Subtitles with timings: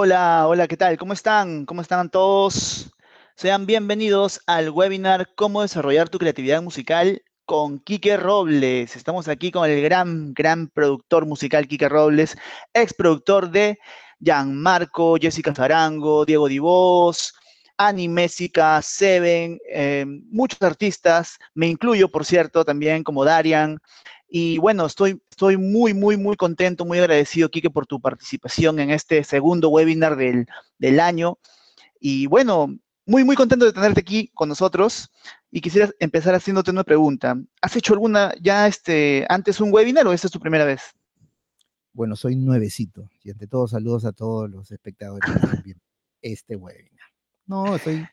[0.00, 0.96] Hola, hola, ¿qué tal?
[0.96, 1.66] ¿Cómo están?
[1.66, 2.92] ¿Cómo están todos?
[3.34, 8.94] Sean bienvenidos al webinar Cómo desarrollar tu creatividad musical con Quique Robles.
[8.94, 12.36] Estamos aquí con el gran, gran productor musical Quique Robles,
[12.74, 13.76] ex productor de
[14.20, 17.34] Gianmarco, Jessica Zarango, Diego Divos,
[17.76, 23.80] Annie Messica, Seven, eh, muchos artistas, me incluyo, por cierto, también como Darian,
[24.28, 25.20] y bueno, estoy,
[25.56, 30.46] muy, muy, muy contento, muy agradecido, Kike, por tu participación en este segundo webinar del,
[30.78, 31.38] del año.
[31.98, 35.10] Y bueno, muy, muy contento de tenerte aquí con nosotros.
[35.50, 37.40] Y quisiera empezar haciéndote una pregunta.
[37.62, 40.82] ¿Has hecho alguna ya este, antes un webinar o esta es tu primera vez?
[41.94, 43.08] Bueno, soy nuevecito.
[43.24, 45.30] Y ante todo, saludos a todos los espectadores
[45.64, 45.74] que
[46.20, 47.08] este webinar.
[47.46, 48.06] No, soy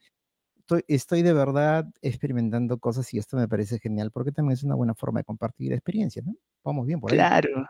[0.87, 4.95] estoy, de verdad experimentando cosas y esto me parece genial porque también es una buena
[4.95, 6.35] forma de compartir experiencias, ¿no?
[6.63, 7.17] Vamos bien por ahí.
[7.17, 7.67] Claro.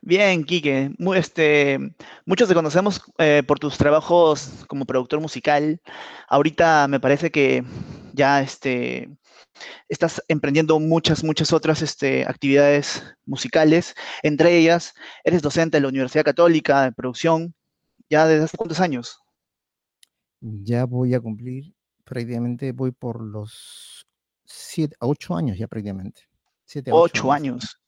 [0.00, 0.92] Bien, Quique.
[1.16, 1.78] este,
[2.26, 5.80] muchos te conocemos eh, por tus trabajos como productor musical.
[6.28, 7.64] Ahorita me parece que
[8.12, 9.08] ya este,
[9.88, 13.94] estás emprendiendo muchas, muchas otras este, actividades musicales.
[14.22, 17.54] Entre ellas, eres docente de la Universidad Católica de Producción.
[18.10, 19.18] ¿Ya desde hace cuántos años?
[20.40, 21.74] Ya voy a cumplir
[22.14, 24.06] prácticamente voy por los
[24.44, 26.22] siete, ocho años ya prácticamente.
[26.64, 27.80] Siete, ocho, años.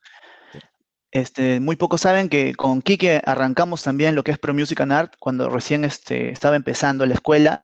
[1.13, 4.93] Este, muy pocos saben que con Kike arrancamos también lo que es Pro Music and
[4.93, 7.63] Art cuando recién este, estaba empezando la escuela.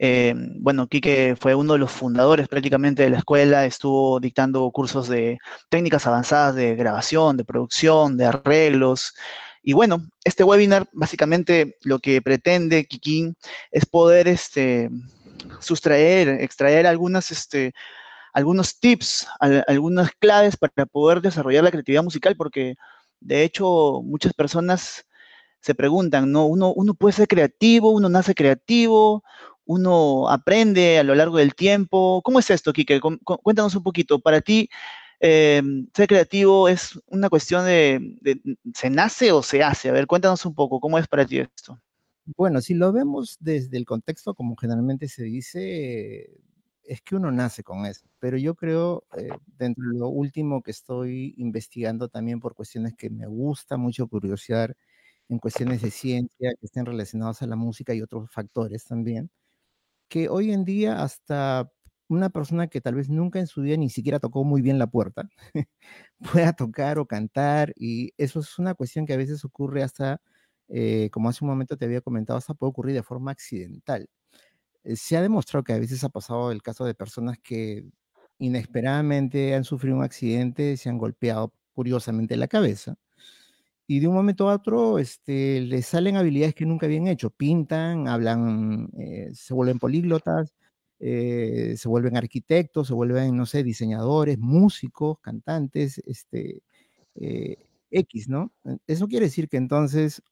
[0.00, 5.08] Eh, bueno, Kike fue uno de los fundadores prácticamente de la escuela, estuvo dictando cursos
[5.08, 5.38] de
[5.70, 9.14] técnicas avanzadas de grabación, de producción, de arreglos.
[9.62, 13.36] Y bueno, este webinar básicamente lo que pretende Kikín
[13.70, 14.90] es poder este,
[15.60, 17.72] sustraer, extraer algunas, este,
[18.32, 19.26] algunos tips,
[19.66, 22.76] algunas claves para poder desarrollar la creatividad musical, porque
[23.20, 25.04] de hecho muchas personas
[25.60, 26.46] se preguntan, ¿no?
[26.46, 29.24] Uno, uno puede ser creativo, uno nace creativo,
[29.64, 32.22] uno aprende a lo largo del tiempo.
[32.24, 33.00] ¿Cómo es esto, Kike?
[33.42, 34.20] Cuéntanos un poquito.
[34.20, 34.68] Para ti,
[35.20, 35.62] eh,
[35.94, 38.40] ser creativo es una cuestión de, de,
[38.74, 39.88] ¿se nace o se hace?
[39.88, 41.78] A ver, cuéntanos un poco, ¿cómo es para ti esto?
[42.36, 46.30] Bueno, si lo vemos desde el contexto, como generalmente se dice,
[46.84, 48.06] es que uno nace con eso.
[48.18, 53.08] Pero yo creo, eh, dentro de lo último que estoy investigando también por cuestiones que
[53.08, 54.76] me gusta mucho curiosear
[55.30, 59.30] en cuestiones de ciencia que estén relacionadas a la música y otros factores también,
[60.08, 61.70] que hoy en día hasta
[62.08, 64.86] una persona que tal vez nunca en su vida ni siquiera tocó muy bien la
[64.88, 65.28] puerta,
[66.48, 70.20] pueda tocar o cantar, y eso es una cuestión que a veces ocurre hasta
[70.68, 74.08] eh, como hace un momento te había comentado, hasta puede ocurrir de forma accidental.
[74.84, 77.86] Eh, se ha demostrado que a veces ha pasado el caso de personas que
[78.38, 82.96] inesperadamente han sufrido un accidente, se han golpeado curiosamente la cabeza
[83.86, 87.30] y de un momento a otro este, les salen habilidades que nunca habían hecho.
[87.30, 90.54] Pintan, hablan, eh, se vuelven políglotas,
[91.00, 96.62] se vuelven arquitectos, se vuelven, no sé, diseñadores, músicos, cantantes, este,
[97.90, 98.52] X, ¿no?
[98.86, 100.22] Eso quiere decir que entonces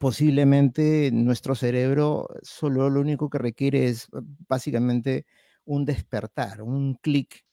[0.00, 5.26] posiblemente nuestro cerebro solo lo único que requiere es eh, básicamente
[5.64, 7.44] un despertar, un clic,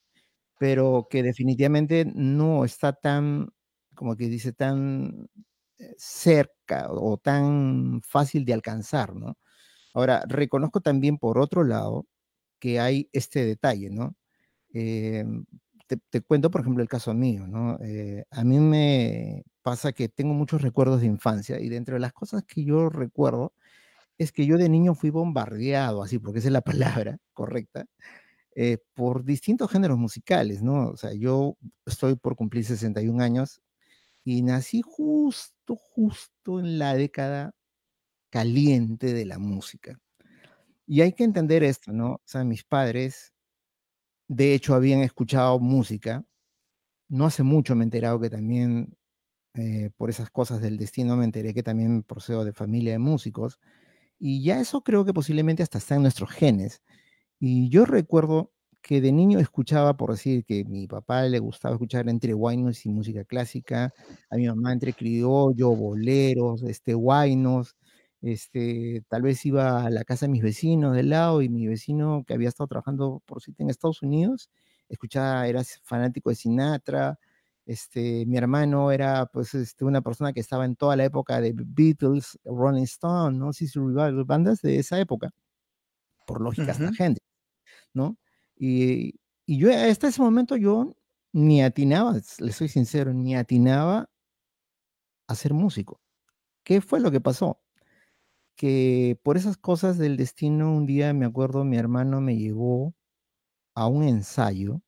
[0.58, 3.48] pero que definitivamente no está tan,
[3.94, 5.28] como que dice, tan
[5.78, 9.38] eh, cerca o tan fácil de alcanzar, ¿no?
[9.94, 12.06] Ahora, reconozco también por otro lado
[12.60, 14.16] que hay este detalle, ¿no?
[14.74, 15.46] Em,
[15.96, 17.78] te, cuento, por ejemplo, el caso mío, ¿no?
[17.82, 22.12] Eh, a mí me pasa que tengo muchos recuerdos de infancia y dentro de las
[22.12, 23.52] cosas que yo recuerdo
[24.18, 26.60] es que yo de niño fui bombardeado, así, porque esa es la
[27.04, 27.86] palabra correcta,
[28.54, 30.88] eh, por distintos géneros musicales, ¿no?
[30.90, 31.56] O sea, yo
[31.86, 33.62] estoy por cumplir 61 años
[34.24, 37.54] y nací justo, justo en la década
[38.30, 39.98] caliente de la música.
[40.86, 42.14] Y hay que entender esto, ¿no?
[42.14, 43.29] O sea, mis padres
[44.32, 46.24] de hecho, habían escuchado música.
[47.08, 48.96] No hace mucho me he enterado que también,
[49.54, 53.60] eh, por esas cosas del destino, me enteré que también procedo de familia de músicos.
[54.18, 56.82] Y ya eso creo que posiblemente hasta está en nuestros genes.
[57.40, 62.08] Y yo recuerdo que de niño escuchaba, por decir que mi papá le gustaba escuchar
[62.08, 63.92] entre guainos y música clásica,
[64.30, 67.76] a mi mamá entre criollo, boleros, este, guainos,
[68.22, 72.24] este, tal vez iba a la casa de mis vecinos del lado y mi vecino
[72.26, 74.50] que había estado trabajando por cierto en Estados Unidos,
[74.88, 77.18] escuchaba, era fanático de Sinatra,
[77.66, 81.52] este, mi hermano era pues este, una persona que estaba en toda la época de
[81.54, 83.52] Beatles, Rolling Stone, ¿no?
[83.52, 85.30] Sí, Revival, bandas de esa época,
[86.26, 87.22] por lógica hasta gente,
[87.94, 88.18] ¿no?
[88.56, 90.96] Y, y yo hasta ese momento yo
[91.32, 94.10] ni atinaba, le soy sincero, ni atinaba
[95.28, 96.00] a ser músico.
[96.64, 97.60] ¿Qué fue lo que pasó?
[98.56, 102.94] Que por esas cosas del destino, un día me acuerdo, mi hermano me llevó
[103.74, 104.82] a un ensayo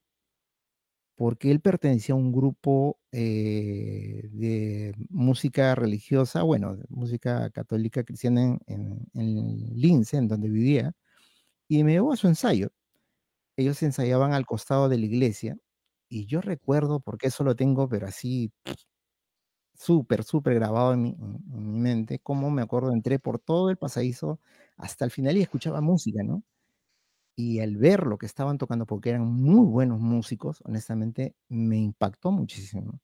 [1.17, 8.59] porque él pertenecía a un grupo eh, de música religiosa, bueno, música católica cristiana en,
[8.67, 10.93] en, en Lince, en donde vivía,
[11.69, 12.71] y me llevó a su ensayo.
[13.57, 15.59] Ellos ensayaban al costado de la iglesia,
[16.11, 18.53] y yo recuerdo, porque eso lo tengo, pero así
[19.85, 23.71] súper, súper grabado en mi, en, en mi mente, cómo me acuerdo, entré por todo
[23.71, 24.41] el pasadizo
[24.77, 26.43] hasta el final y escuchaba música, ¿no?
[27.37, 32.31] Y al ver lo que estaban tocando, porque eran muy buenos músicos, honestamente, me impactó
[32.31, 33.01] muchísimo.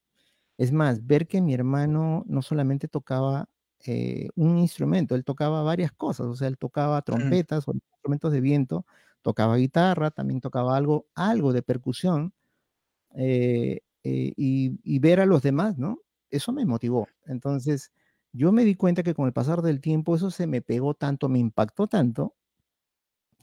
[0.58, 3.48] Es más, ver que mi hermano no solamente tocaba
[3.86, 8.32] eh, un instrumento, él tocaba varias cosas, o sea, él tocaba Mm, trompetas o instrumentos
[8.32, 8.86] de viento,
[9.22, 12.34] tocaba guitarra, también tocaba algo, algo de percusión,
[13.16, 16.00] eh, eh, y, y ver a los demás, ¿no?
[16.30, 17.08] Eso me motivó.
[17.26, 17.92] Entonces,
[18.32, 21.28] yo me di cuenta que con el pasar del tiempo eso se me pegó tanto,
[21.28, 22.34] me impactó tanto,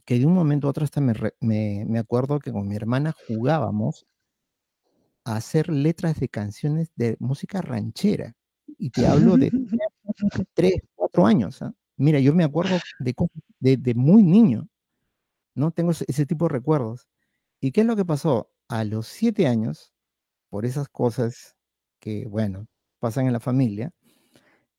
[0.05, 2.75] que de un momento a otro hasta me, re- me, me acuerdo que con mi
[2.75, 4.05] hermana jugábamos
[5.23, 8.35] a hacer letras de canciones de música ranchera.
[8.77, 9.51] Y te hablo de
[10.53, 11.73] 3 4 años, ¿ah?
[11.97, 13.15] Mira, yo me acuerdo de
[13.59, 14.67] de, de muy niño,
[15.55, 15.71] ¿no?
[15.71, 17.07] Tengo ese, ese tipo de recuerdos.
[17.61, 18.51] ¿Y qué es lo que pasó?
[18.69, 19.93] A los 7 años,
[20.49, 21.55] por esas cosas
[21.99, 22.67] que, bueno,
[23.06, 23.92] pasan en la familia,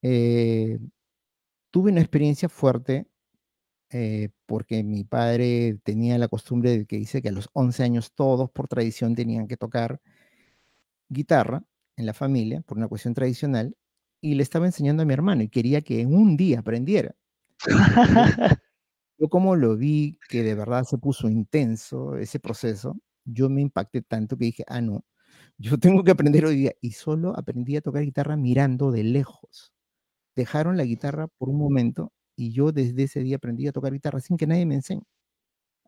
[0.02, 0.80] eh,
[1.70, 3.06] tuve una experiencia fuerte
[3.90, 8.12] eh, porque mi padre tenía la costumbre de que dice que a los 11 años
[8.14, 10.00] todos por tradición tenían que tocar
[11.08, 11.62] guitarra
[11.96, 13.76] en la familia, por una cuestión tradicional,
[14.20, 17.14] y le estaba enseñando a mi hermano y quería que en un día aprendiera.
[19.18, 24.02] Yo, como lo vi que de verdad se puso intenso ese proceso, yo me impacté
[24.02, 25.04] tanto que dije, ah, no,
[25.58, 26.72] yo tengo que aprender hoy día.
[26.80, 29.72] Y solo aprendí a tocar guitarra mirando de lejos.
[30.34, 34.20] Dejaron la guitarra por un momento y yo desde ese día aprendí a tocar guitarra
[34.20, 35.02] sin que nadie me enseñe.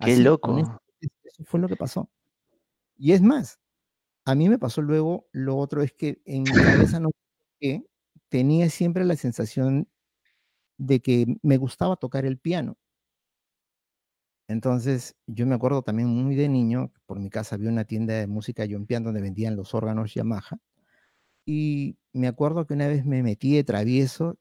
[0.00, 0.50] Qué Así, loco.
[0.50, 0.80] honestamente,
[1.24, 2.10] eso fue lo que pasó.
[2.96, 3.58] Y es más,
[4.24, 7.10] a mí me pasó luego, lo otro es que en mi cabeza no
[8.28, 9.88] tenía siempre la sensación
[10.78, 12.76] de que me gustaba tocar el piano.
[14.48, 18.26] Entonces, yo me acuerdo también muy de niño, por mi casa había una tienda de
[18.26, 20.58] música Yompian donde vendían los órganos Yamaha,
[21.46, 24.38] y me acuerdo que una vez me metí de travieso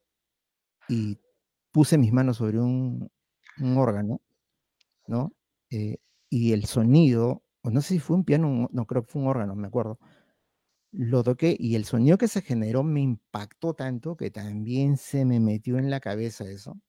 [0.90, 1.20] y
[1.72, 3.10] puse mis manos sobre un,
[3.62, 4.22] un órgano,
[5.08, 5.34] ¿no?
[5.72, 5.98] Eh,
[6.30, 9.30] y el sonido, o no sé si fue un piano, no creo que fue un
[9.30, 10.00] órgano, me acuerdo.
[10.92, 15.40] Lo toqué y el sonido que se generó me impactó tanto que también se me
[15.40, 16.80] metió en la cabeza eso.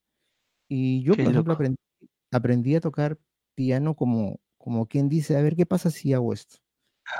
[0.69, 1.55] Y yo, Qué por ejemplo, loco.
[1.55, 1.77] aprendí,
[2.31, 3.19] aprendí a tocar
[3.55, 6.57] piano como, como quien dice, a ver qué pasa si hago esto.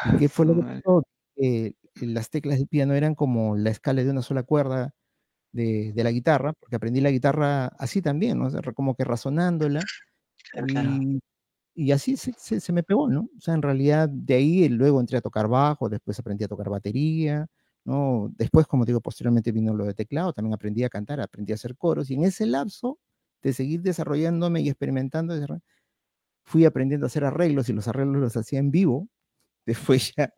[0.03, 1.03] ¿Y qué fue lo que pasó?
[1.37, 4.93] Eh, las teclas del piano eran como la escala de una sola cuerda
[5.53, 8.47] de, de la guitarra, porque aprendí la guitarra así también, ¿no?
[8.47, 9.89] O sea, como que razonándola
[10.51, 10.89] Claro, claro.
[10.93, 11.21] y,
[11.75, 13.29] y así se, se, se me pegó, ¿no?
[13.37, 16.47] O sea, en realidad de ahí eh, luego entré a tocar bajo, después aprendí a
[16.49, 17.47] tocar batería,
[17.85, 18.31] ¿no?
[18.37, 21.77] Después, como digo, posteriormente vino lo de teclado, también aprendí a cantar, aprendí a hacer
[21.77, 22.99] coros y en ese lapso
[23.41, 25.35] de seguir desarrollándome y experimentando,
[26.43, 29.07] fui aprendiendo a hacer arreglos y los arreglos los hacía en vivo.
[29.65, 30.33] Después ya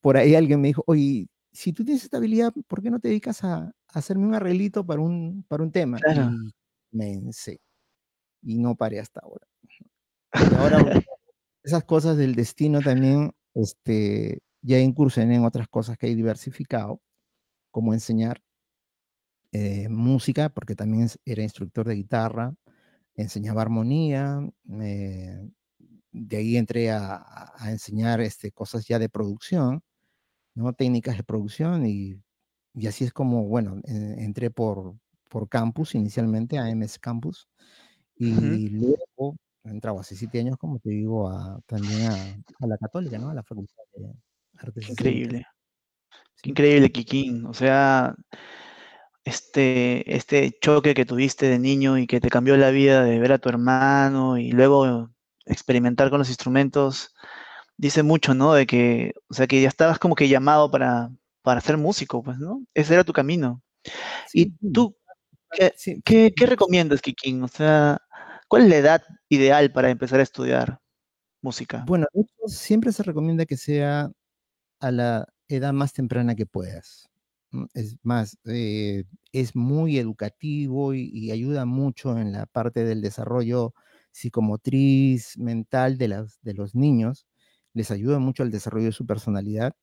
[0.00, 3.08] por ahí alguien me dijo, oye, si tú tienes esta habilidad, ¿por qué no te
[3.08, 5.98] dedicas a, a hacerme un arreglito para un, para un tema?
[5.98, 6.30] Claro.
[6.32, 6.52] Y
[6.90, 7.60] comencé
[8.42, 9.46] y no paré hasta ahora.
[10.34, 10.78] Y ahora
[11.62, 17.00] esas cosas del destino también, este, ya incursioné en otras cosas que he diversificado,
[17.70, 18.40] como enseñar
[19.52, 22.54] eh, música, porque también era instructor de guitarra,
[23.14, 24.40] enseñaba armonía,
[24.80, 25.48] eh,
[26.12, 27.16] de ahí entré a,
[27.56, 29.82] a- enseñar este, cosas ya de producción,
[30.54, 30.72] ¿no?
[30.72, 32.20] Técnicas de producción y,
[32.74, 34.96] y así es como, bueno, en- entré por,
[35.30, 37.48] por campus inicialmente, a MS Campus,
[38.16, 42.12] y luego he entrado hace siete años, como te digo, a, también a,
[42.60, 43.30] a la Católica, ¿no?
[43.30, 44.12] A la Facultad de
[44.58, 45.46] Artes increíble.
[46.34, 46.50] ¿sí?
[46.50, 47.46] increíble, Kikín.
[47.46, 48.14] O sea,
[49.28, 53.32] este, este choque que tuviste de niño y que te cambió la vida de ver
[53.32, 55.10] a tu hermano y luego
[55.46, 57.14] experimentar con los instrumentos,
[57.76, 58.54] dice mucho, ¿no?
[58.54, 61.10] De que, o sea, que ya estabas como que llamado para,
[61.42, 62.62] para ser músico, pues, ¿no?
[62.74, 63.62] Ese era tu camino.
[64.28, 64.96] Sí, ¿Y tú
[65.50, 67.42] qué, sí, qué, qué recomiendas, Kikín?
[67.42, 68.00] O sea,
[68.48, 70.80] ¿cuál es la edad ideal para empezar a estudiar
[71.42, 71.84] música?
[71.86, 72.06] Bueno,
[72.46, 74.10] siempre se recomienda que sea
[74.80, 77.07] a la edad más temprana que puedas.
[77.50, 77.68] ¿No?
[77.74, 83.74] Es más, eh, es muy educativo y, y ayuda mucho en la parte del desarrollo
[84.12, 87.26] psicomotriz, mental de, las, de los niños.
[87.74, 89.74] Les ayuda mucho al desarrollo de su personalidad.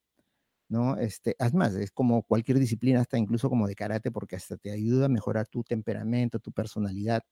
[0.69, 0.97] ¿no?
[0.97, 5.05] Este, además, es como cualquier disciplina, hasta incluso como de karate, porque hasta te ayuda
[5.05, 7.23] a mejorar tu temperamento, tu personalidad.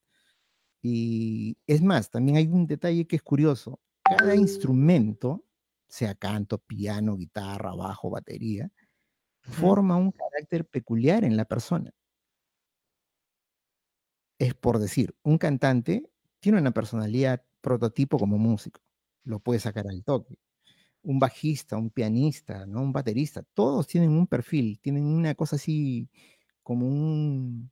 [0.82, 3.80] Y es más, también hay un detalle que es curioso.
[4.04, 5.46] Cada instrumento,
[5.88, 8.72] sea canto, piano, guitarra, bajo, batería,
[9.44, 11.92] forma un carácter peculiar en la persona.
[14.40, 16.10] Es por decir, un cantante
[16.40, 18.82] tiene una personalidad prototipo como músico,
[19.24, 20.38] lo puede sacar al toque.
[21.04, 22.82] Un bajista, un pianista, ¿no?
[22.82, 26.10] un baterista, todos tienen un perfil, tienen una cosa así
[26.64, 27.72] como un,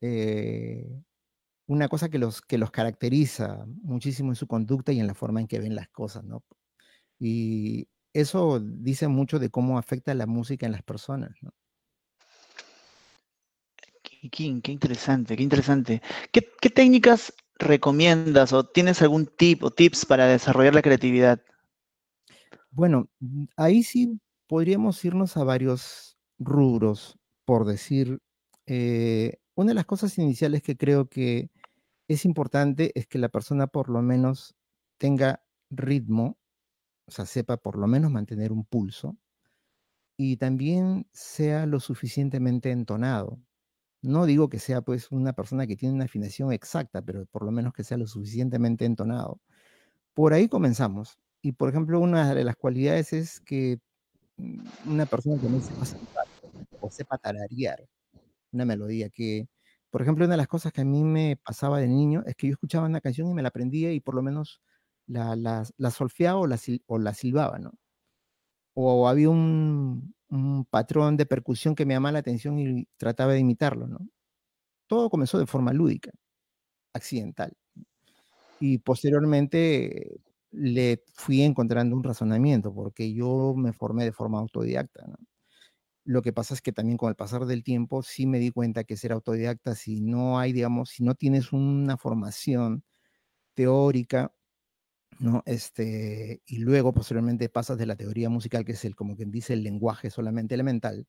[0.00, 1.02] eh,
[1.66, 5.40] una cosa que los, que los caracteriza muchísimo en su conducta y en la forma
[5.40, 6.44] en que ven las cosas, ¿no?
[7.18, 11.52] Y eso dice mucho de cómo afecta la música en las personas, ¿no?
[14.02, 16.02] Qué, qué interesante, qué interesante.
[16.32, 21.40] ¿Qué, ¿Qué, técnicas recomiendas o tienes algún tip o tips para desarrollar la creatividad?
[22.70, 28.20] Bueno, mm, ahí sí podríamos irnos a varios rubros, por decir,
[28.66, 31.50] eh, una de las cosas iniciales que creo que
[32.08, 34.54] es importante es que la persona por lo menos
[34.98, 36.38] tenga ritmo,
[37.12, 39.16] sea, sepa por lo menos mantener un pulso
[40.16, 43.40] y también sea lo suficientemente entonado.
[44.02, 47.52] No digo que sea pues una persona que tiene una afinación exacta, pero por lo
[47.52, 49.40] menos que sea lo suficientemente entonado.
[50.14, 51.18] Por ahí comenzamos.
[51.42, 53.80] Y por ejemplo, una de las cualidades es que
[54.38, 56.26] mm, una persona que no sepa cantar
[56.80, 57.86] o sepa tararear
[58.52, 59.48] una melodía que
[59.92, 62.46] por ejemplo, una de las cosas que a mí me pasaba de niño es que
[62.46, 64.62] yo escuchaba una canción y me la aprendía y por lo menos
[65.12, 67.72] la, la, solfeaba o la, o la silbaba, ¿no?
[68.74, 73.40] O había un, un, patrón de percusión que me llamaba la atención y trataba de
[73.40, 73.98] imitarlo, ¿no?
[74.88, 76.12] Todo comenzó de forma lúdica,
[76.94, 77.54] accidental.
[78.60, 80.20] Y posteriormente
[80.52, 85.16] le fui encontrando un razonamiento, porque yo me formé de forma autodidacta, ¿no?
[86.04, 88.84] Lo que pasa es que también con el pasar del tiempo sí me di cuenta
[88.84, 92.84] que ser autodidacta, si no hay, digamos, si no tienes una formación
[93.54, 94.32] teórica,
[95.18, 95.42] ¿no?
[95.46, 99.54] Este, y luego posteriormente pasas de la teoría musical, que es el, como quien dice,
[99.54, 101.06] el lenguaje solamente elemental,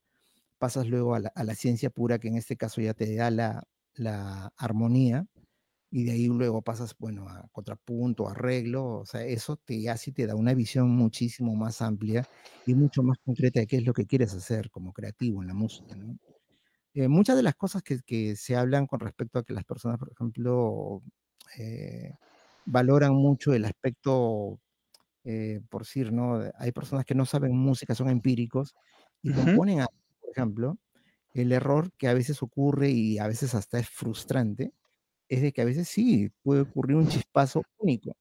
[0.57, 4.53] pasas luego a la, ciencia pura, que en este caso ya te da la, la
[4.57, 5.25] armonía,
[5.91, 10.25] y de ahí luego pasas, bueno, a contrapunto, arreglo, o sea, eso te hace te
[10.25, 12.27] da una visión muchísimo más amplia
[12.65, 15.53] y mucho más concreta de qué es lo que quieres hacer como creativo en la
[15.53, 15.95] música.
[16.95, 19.99] Eh, muchas de las cosas que, que, se hablan con respecto a que las personas,
[19.99, 21.03] por ejemplo,
[21.59, 22.15] eh,
[22.65, 24.59] valoran mucho el aspecto,
[25.25, 26.41] eh, por decir, ¿no?
[26.59, 28.75] Hay personas que no saben música, son empíricos
[29.23, 29.45] y uh -huh.
[29.45, 29.87] componen, a,
[30.21, 30.77] por ejemplo,
[31.33, 34.73] el error que a veces ocurre y a veces hasta es frustrante,
[35.29, 38.15] es de que a veces sí, puede ocurrir un chispazo único.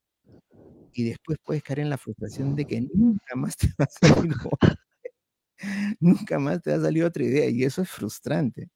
[0.95, 4.35] Y después puedes caer en la frustración de que nunca más te va a salir
[6.01, 8.69] nunca más te va a salir otra idea, y eso es frustrante.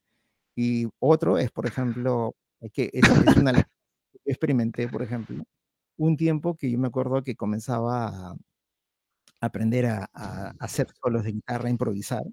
[0.56, 2.34] Y otro es, por ejemplo,
[2.72, 3.68] que es, es una
[4.26, 5.44] experimenté, por ejemplo,
[5.96, 8.36] un tiempo que yo me acuerdo que comenzaba a
[9.40, 10.08] aprender a,
[10.58, 12.24] hacer solos de guitarra, a improvisar.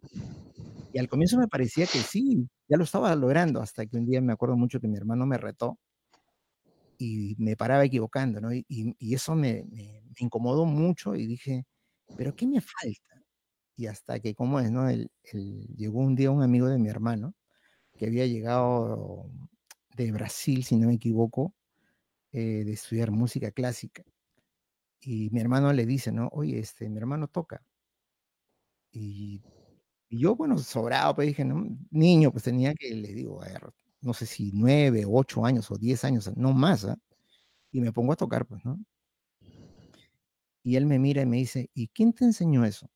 [0.94, 4.22] Y al comienzo me parecía que sí, ya lo estaba logrando, hasta que un día
[4.22, 5.78] me acuerdo mucho que mi hermano me retó
[6.98, 8.54] y me paraba equivocando, ¿no?
[8.54, 9.66] Y, eso me,
[10.18, 11.66] incomodó mucho y dije,
[12.18, 13.22] ¿pero qué me falta?
[13.76, 14.90] Y hasta que, ¿cómo es, no?
[14.90, 15.10] El,
[15.76, 17.34] llegó un día un amigo de mi hermano
[17.98, 19.30] que había llegado
[19.96, 21.54] de Brasil, si no me equivoco,
[22.34, 24.04] eh, de estudiar música clásica.
[25.02, 26.30] Y mi hermano le dice, ¿no?
[26.34, 27.64] Oye, este, mi hermano toca.
[28.92, 29.42] Y,
[30.10, 31.66] y yo, bueno, sobrado, pues dije, ¿no?
[31.92, 35.78] Niño, pues tenía que, le digo, a ver, no sé si nueve, ocho años o
[35.78, 36.96] diez años, no más, ¿eh?
[37.72, 38.80] y me pongo a tocar, pues, ¿no?
[40.62, 42.90] Y él me mira y me dice, ¿y quién te enseñó eso?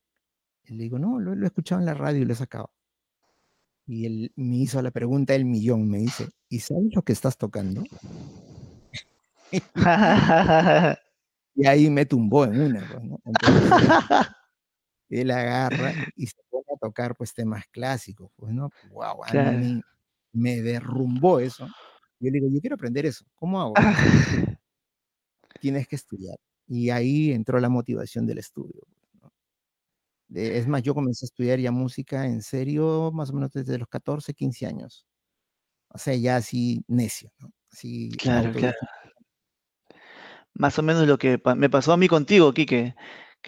[0.66, 2.72] Le digo, no, lo, lo he escuchado en la radio y lo he sacado.
[3.88, 7.38] Y él me hizo la pregunta del millón, me dice, ¿y sabes lo que estás
[7.38, 7.84] tocando?
[11.56, 13.20] y ahí me tumbó en una, pues, ¿no?
[13.26, 13.72] Entonces,
[15.10, 18.70] él agarra y se pone a tocar pues temas clásicos, pues, ¿no?
[18.92, 19.58] Wow, claro.
[19.58, 19.82] mí
[20.34, 21.68] me derrumbó eso.
[22.20, 23.26] Yo le digo, yo quiero aprender eso.
[23.36, 23.74] ¿Cómo hago?
[25.62, 26.38] Tienes que estudiar.
[26.68, 28.82] Y ahí entró la motivación del estudio.
[29.22, 29.32] ¿no?
[30.34, 33.88] Es más, yo comencé a estudiar ya música en serio más o menos desde los
[33.88, 35.06] 14, 15 años.
[35.90, 37.52] O sea, ya así necio, ¿no?
[37.72, 38.78] Así claro, claro.
[40.58, 42.96] Más o menos lo que me pasó a mí contigo, Quique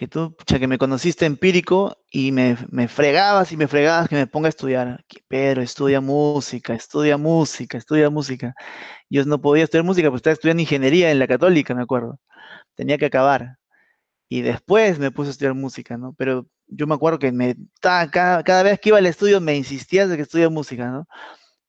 [0.00, 4.16] que tú, pucha, que me conociste empírico y me, me, fregabas y me fregabas que
[4.16, 5.04] me ponga a estudiar.
[5.28, 8.54] Pero estudia música, estudia música, estudia música.
[9.10, 12.18] Yo no podía estudiar música, pues estaba estudiando ingeniería en la católica, me acuerdo.
[12.76, 13.58] Tenía que acabar.
[14.28, 16.14] Y después me puse a estudiar música, ¿no?
[16.18, 20.08] Pero yo me acuerdo que me, cada, cada vez que iba al estudio me insistías
[20.08, 21.06] de que estudie música, ¿no?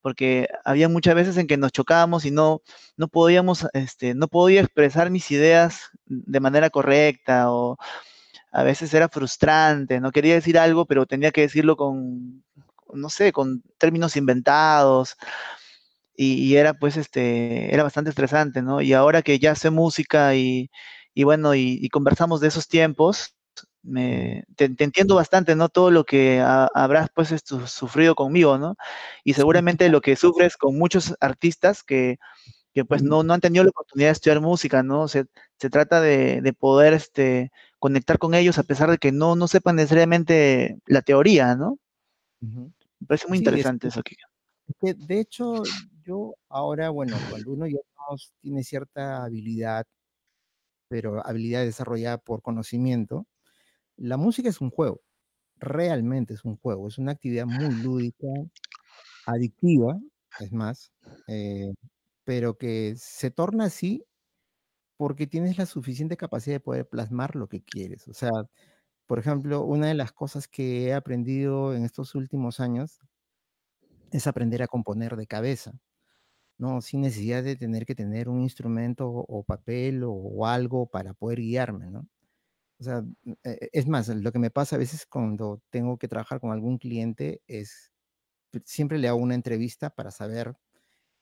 [0.01, 2.61] Porque había muchas veces en que nos chocábamos y no,
[2.97, 7.77] no podíamos, este, no podía expresar mis ideas de manera correcta o
[8.51, 12.43] a veces era frustrante, no quería decir algo, pero tenía que decirlo con,
[12.93, 15.17] no sé, con términos inventados
[16.15, 18.81] y, era pues este, era bastante estresante, ¿no?
[18.81, 20.69] Y ahora que ya sé música y,
[21.13, 23.35] y bueno, y, conversamos de esos tiempos,
[23.83, 25.69] me, te, entiendo bastante, ¿no?
[25.69, 28.75] Todo lo que habrás pues esto, sufrido conmigo, ¿no?
[29.23, 32.17] Y seguramente lo que sufres con muchos artistas que,
[32.73, 35.07] que pues no, no han tenido la oportunidad de estudiar música, ¿no?
[35.07, 35.25] Se,
[35.57, 39.47] se trata de, de, poder este, conectar con ellos a pesar de que no, no
[39.47, 41.77] sepan necesariamente la teoría, ¿no?
[42.41, 44.15] Me parece muy interesante eso aquí.
[44.81, 45.63] de hecho,
[46.03, 47.77] yo ahora, bueno, cuando uno ya
[48.41, 49.85] tiene cierta habilidad,
[50.87, 53.25] pero habilidad desarrollada por conocimiento,
[54.01, 55.01] la música es un juego,
[55.57, 58.27] realmente es un juego, es una actividad muy lúdica,
[59.25, 59.97] adictiva,
[60.39, 60.91] es más,
[61.27, 61.73] eh,
[62.23, 64.03] pero que se torna así
[64.97, 68.07] porque tienes la suficiente capacidad de poder plasmar lo que quieres.
[68.07, 68.31] O sea,
[69.07, 72.99] por ejemplo, una de las cosas que he aprendido en estos últimos años
[74.11, 75.73] es aprender a componer de cabeza,
[76.57, 76.81] ¿no?
[76.81, 81.89] Sin necesidad de tener que tener un instrumento o papel o, algo para poder guiarme,
[81.91, 82.07] ¿no?
[82.81, 83.03] O sea,
[83.45, 86.79] e, es más, lo que me pasa a veces cuando tengo que trabajar con algún
[86.79, 87.91] cliente es,
[88.65, 90.55] siempre le hago una entrevista para saber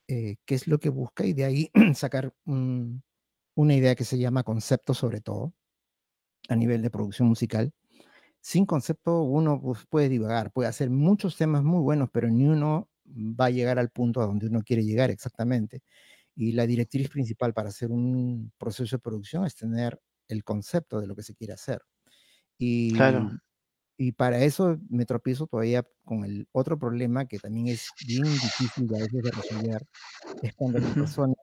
[0.08, 4.44] eh, qué es lo que busca y de ahí sacar una idea que se llama
[4.44, 5.54] concepto sobre todo,
[6.50, 7.74] a nivel de producción musical
[8.42, 12.90] sin concepto uno pues, puede divagar, puede hacer muchos temas muy buenos, pero ni uno
[13.06, 15.82] va a llegar al punto a donde uno quiere llegar exactamente.
[16.36, 20.00] Y la directriz principal para hacer un proceso de producción es tener
[20.30, 21.82] el concepto de lo que se quiere hacer.
[22.58, 23.32] Y, claro.
[23.98, 28.88] y para eso me tropiezo todavía con el otro problema que también es bien difícil
[28.96, 29.88] a veces de resolver,
[30.42, 31.36] es cuando las personas,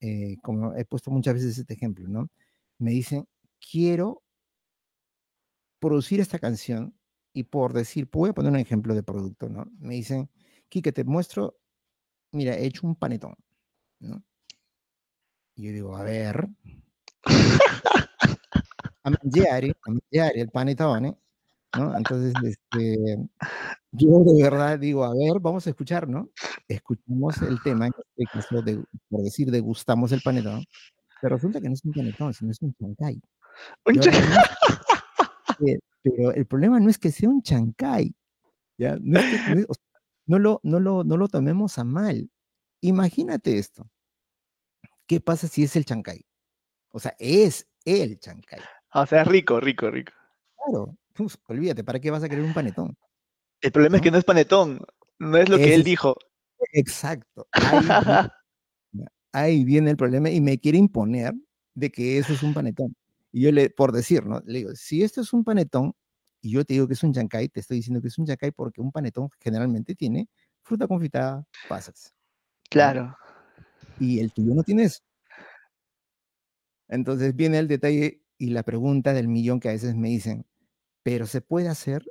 [0.00, 2.28] eh, como he puesto muchas veces este ejemplo, ¿no?
[2.78, 3.26] Me dicen,
[3.60, 4.22] quiero
[5.80, 6.94] producir esta canción
[7.32, 9.66] y por decir, voy a poner un ejemplo de producto, ¿no?
[9.78, 10.30] Me dicen,
[10.68, 11.58] Kike, te muestro,
[12.32, 13.34] mira, he hecho un panetón,
[14.00, 14.22] ¿no?
[15.54, 16.48] Y yo digo, a ver.
[19.02, 21.16] a mangiare, a mangiare el panetone,
[21.76, 21.96] ¿no?
[21.96, 23.18] Entonces, este,
[23.92, 26.30] yo de verdad digo, a ver, vamos a escuchar, ¿no?
[26.68, 30.64] Escuchamos el tema, este de, por decir, degustamos el panetón,
[31.20, 33.20] pero resulta que no es un panetón, sino es un chancay.
[33.86, 34.44] Un chancay.
[36.02, 38.14] pero el problema no es que sea un chancay,
[38.78, 38.98] ¿ya?
[40.26, 42.30] No, lo, no, lo, no lo tomemos a mal.
[42.82, 43.90] Imagínate esto.
[45.06, 46.24] ¿Qué pasa si es el chancay?
[46.90, 48.60] O sea, es el chancay.
[48.92, 50.12] O sea, rico, rico, rico.
[50.64, 50.96] Claro,
[51.46, 52.96] olvídate, ¿para qué vas a querer un panetón?
[53.60, 54.80] El problema es que no es panetón,
[55.18, 56.16] no es lo que él dijo.
[56.72, 57.46] Exacto.
[59.32, 61.34] ahí viene el problema y me quiere imponer
[61.74, 62.96] de que eso es un panetón.
[63.32, 64.42] Y yo le, por decir, ¿no?
[64.44, 65.94] Le digo, si esto es un panetón
[66.40, 68.50] y yo te digo que es un chancay, te estoy diciendo que es un chancay
[68.50, 70.28] porque un panetón generalmente tiene
[70.62, 72.14] fruta confitada, pasas.
[72.68, 73.16] Claro.
[73.98, 75.00] Y el tuyo no tiene eso.
[76.88, 80.46] Entonces viene el detalle y la pregunta del millón que a veces me dicen,
[81.02, 82.02] ¿pero se puede hacer?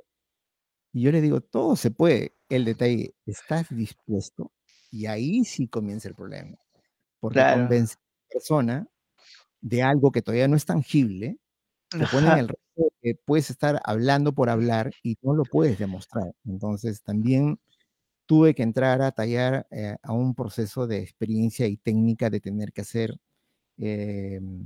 [0.92, 2.36] Y yo le digo, todo se puede.
[2.48, 4.52] El detalle, ¿estás dispuesto?
[4.92, 6.56] Y ahí sí comienza el problema.
[7.18, 8.88] Porque convence a la persona
[9.60, 11.38] de algo que todavía no es tangible,
[11.90, 16.32] te ponen el reto que puedes estar hablando por hablar y no lo puedes demostrar.
[16.44, 17.58] Entonces también
[18.26, 22.72] tuve que entrar a tallar eh, a un proceso de experiencia y técnica de tener
[22.72, 23.16] que hacer
[23.78, 24.64] em,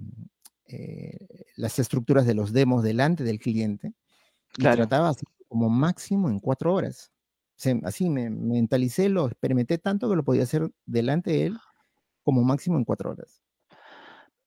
[0.66, 1.18] eh,
[1.56, 3.94] las estructuras de los demos delante del cliente
[4.56, 7.12] y trataba así como máximo en cuatro horas.
[7.84, 11.58] así me mentalicé, lo experimenté tanto que lo podía hacer delante de él
[12.22, 13.42] como máximo en cuatro horas.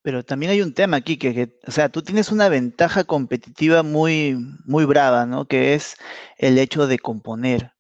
[0.02, 4.38] Pero también hay un tema aquí que, o sea, tú tienes una ventaja competitiva muy,
[4.66, 5.48] muy brava, ¿no?
[5.48, 5.96] Que es
[6.38, 7.74] el hecho de componer.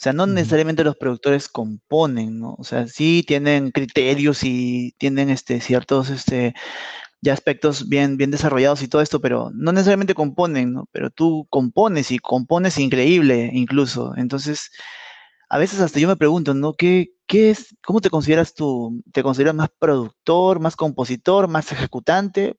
[0.00, 2.56] O sea, no necesariamente los productores componen, ¿no?
[2.58, 6.54] O sea, sí tienen criterios y tienen este, ciertos este,
[7.22, 10.88] ya aspectos bien, bien desarrollados y todo esto, pero no necesariamente componen, ¿no?
[10.92, 14.14] Pero tú compones y compones increíble incluso.
[14.16, 14.70] Entonces,
[15.48, 16.72] a veces hasta yo me pregunto, ¿no?
[16.74, 19.02] ¿Qué, qué es, cómo te consideras tú?
[19.12, 22.56] ¿Te consideras más productor, más compositor, más ejecutante?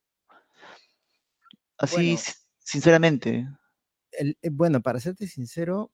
[1.78, 2.18] Así,
[2.60, 3.48] sinceramente.
[4.12, 5.92] Eh, bueno, para serte sincero,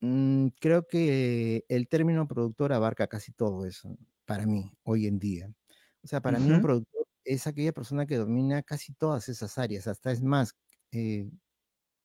[0.00, 5.50] mm, creo que el término productor abarca casi todo eso, para mí, hoy en día.
[6.02, 6.95] O sea, para mí un productor
[7.26, 10.56] es aquella persona que domina casi todas esas áreas, hasta es más,
[10.92, 11.30] eh,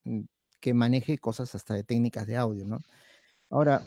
[0.05, 0.21] mm,
[0.61, 2.79] que maneje cosas hasta de técnicas de audio, ¿no?
[3.49, 3.83] Ahora,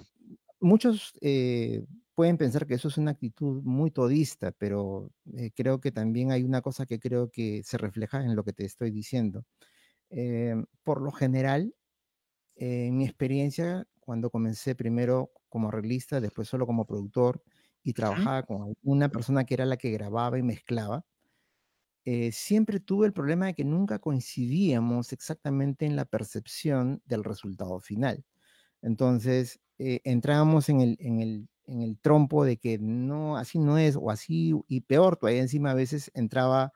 [0.61, 5.93] muchos, eh, pueden pensar que eso es una actitud muy todista, pero, eh, creo que
[5.93, 9.45] también hay una cosa que creo que se refleja en lo que te estoy diciendo.
[10.11, 11.75] Em, por lo general,
[12.57, 17.43] en mi experiencia, cuando comencé primero como arreglista, después solo como productor,
[17.83, 21.05] y trabajaba con una persona que era la que grababa y mezclaba,
[22.05, 27.81] eh, siempre tuve el problema de que nunca coincidíamos exactamente en la percepción del resultado
[27.81, 28.25] final.
[28.83, 33.79] Entonces, eh, entrábamos en el en el en el trompo de que no, así no
[33.79, 36.73] es, o así, y peor todavía encima a veces entraba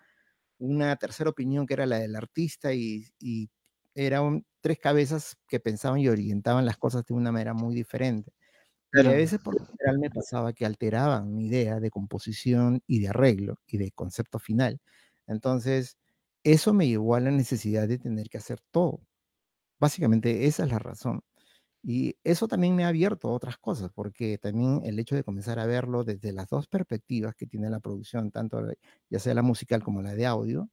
[0.58, 3.50] una tercera opinión que era la del artista y y
[3.94, 8.32] eran 3 cabezas que pensaban y orientaban las cosas de una manera muy diferente.
[8.92, 13.00] Y a veces, por lo general, me pasaba que alteraban mi idea de composición y
[13.00, 14.80] de arreglo y de concepto final.
[15.28, 15.98] Entonces,
[16.44, 19.02] eso me llevó a la necesidad de tener que hacer todo.
[19.80, 21.22] Básicamente, esa es la razón.
[21.82, 25.58] Y eso también me ha abierto a otras cosas, porque también el hecho de comenzar
[25.60, 28.60] a verlo desde las 2 perspectivas que tiene la producción, tanto
[29.10, 30.70] ya sea la musical como la de audio,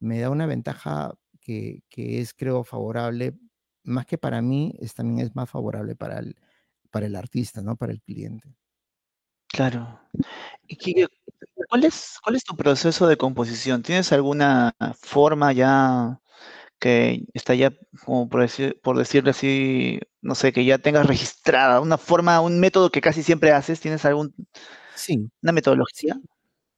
[0.00, 3.38] me da una ventaja que que es, creo, favorable,
[3.84, 6.36] más que para mí, es también es más favorable para el
[6.90, 7.76] para el artista, ¿no?
[7.76, 8.54] Para el cliente.
[9.48, 10.00] claro.
[10.68, 11.06] Y Quique,
[11.68, 13.82] ¿cuál es cuál es tu proceso de composición?
[13.82, 16.20] ¿Tienes alguna forma ya
[16.80, 17.72] que está ya,
[18.04, 22.60] como por decir por decirlo así, no sé, que ya tengas registrada, una forma, un
[22.60, 23.80] método que casi siempre haces?
[23.80, 24.34] ¿Tienes algún
[24.94, 26.16] Sí, una metodología?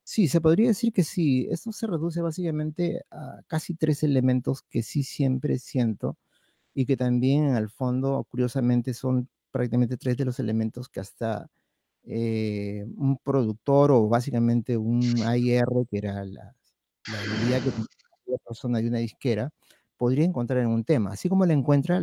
[0.05, 1.47] sí, se podría decir que sí.
[1.51, 6.19] Esto se reduce básicamente a casi 3 elementos que sí siempre siento
[6.75, 11.49] y que también al fondo, curiosamente, son prácticamente 3 de los elementos que hasta,
[12.05, 16.55] eh, un productor o básicamente un A&R, que era la
[17.07, 19.51] la habilidad que tenía persona de una disquera,
[19.97, 21.13] podría encontrar en un tema.
[21.13, 22.01] Así como la encuentra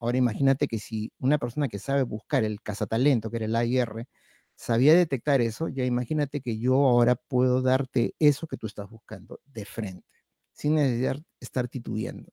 [0.00, 4.06] Ahora imagínate que si una persona que sabe buscar el cazatalento, que era el A&R,
[4.54, 9.40] sabía detectar eso, ya imagínate que yo ahora puedo darte eso que tú estás buscando
[9.46, 10.06] de frente,
[10.52, 12.32] sin necesidad de estar titubeando.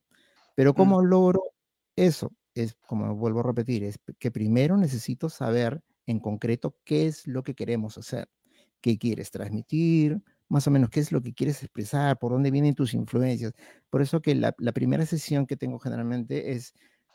[0.55, 1.43] Pero Mm, ¿cómo logro
[1.95, 2.31] eso?
[2.55, 7.43] Es, como vuelvo a repetir, es que primero necesito saber en concreto qué es lo
[7.43, 8.29] que queremos hacer,
[8.81, 12.75] qué quieres transmitir, más o menos qué es lo que quieres expresar, por dónde vienen
[12.75, 13.53] tus influencias.
[13.89, 16.73] Por eso que la, la primera sesión que tengo generalmente es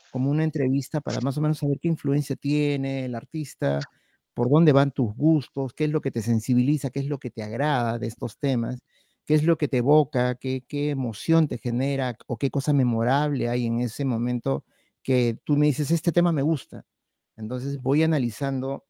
[0.09, 3.87] como una entrevista para más o menos saber qué influencia tiene el artista,
[4.33, 7.31] por dónde van tus gustos, qué es lo que te sensibiliza, qué es lo que
[7.31, 8.79] te agrada de estos temas,
[9.25, 13.49] qué es lo que te evoca, qué, qué emoción te genera o qué cosa memorable
[13.49, 14.65] hay en ese momento
[15.03, 16.85] que tú me dices, este tema me gusta.
[17.37, 18.85] Entonces voy analizando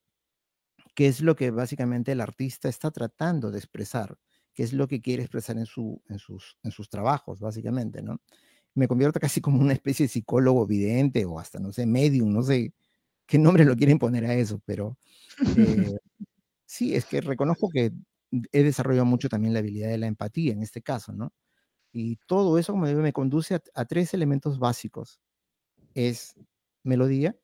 [0.95, 4.17] qué es lo que básicamente el artista está tratando de expresar,
[4.53, 8.21] qué es lo que quiere expresar en, su, en, sus, en sus trabajos, básicamente, ¿no?
[8.75, 12.43] Me convierto casi como una especie de psicólogo vidente o hasta, no sé, medium, no
[12.43, 12.73] sé
[13.27, 14.97] qué nombre lo quieren poner a eso, pero
[15.57, 15.97] eh,
[16.65, 17.91] sí, es que reconozco que
[18.51, 21.33] he desarrollado mucho también la habilidad de la empatía en este caso, ¿no?
[21.93, 25.21] Y todo eso me, me conduce a, a tres elementos básicos.
[25.95, 26.35] Es
[26.83, 27.37] melodía,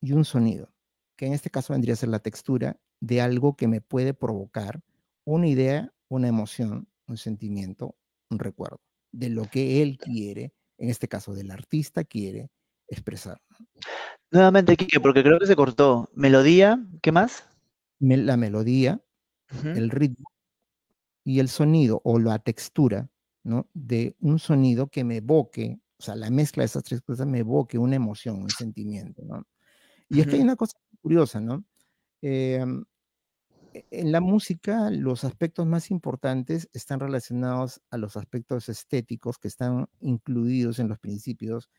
[0.00, 0.72] y un sonido,
[1.16, 4.82] que en este caso vendría a ser la textura de algo que me puede provocar
[5.24, 7.96] una idea, una emoción, un sentimiento,
[8.30, 8.80] un recuerdo,
[9.12, 12.50] de lo que él quiere, en este caso del artista quiere
[12.88, 13.40] expresar.
[14.30, 16.10] Nuevamente, Quique, porque creo que se cortó.
[16.14, 17.48] Melodía, ¿qué más?
[18.00, 19.00] La melodía,
[19.62, 20.26] el ritmo
[21.24, 23.08] y el sonido o la textura,
[23.44, 23.68] ¿no?
[23.72, 27.40] De un sonido que me evoque, o sea, la mezcla de esas tres cosas me
[27.40, 29.44] evoque una emoción, un sentimiento, ¿no?
[30.08, 31.64] Y es que hay una cosa curiosa, ¿no?
[32.22, 32.84] Em,
[33.74, 39.48] E en la música, los aspectos más importantes están relacionados a los aspectos estéticos que
[39.48, 41.70] están incluidos en los principios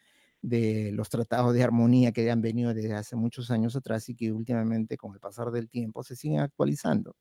[0.42, 4.32] de los tratados de armonía que han venido desde hace muchos años atrás y que
[4.34, 7.16] últimamente, con el pasar del tiempo, se siguen actualizando,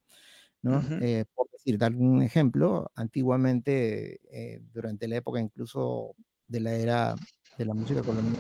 [0.62, 0.86] ¿no?
[0.86, 6.16] ujú, Eh, por decir, dar un ejemplo, antiguamente, eh, durante la época incluso
[6.54, 7.14] de la era
[7.58, 8.36] de la música colonial,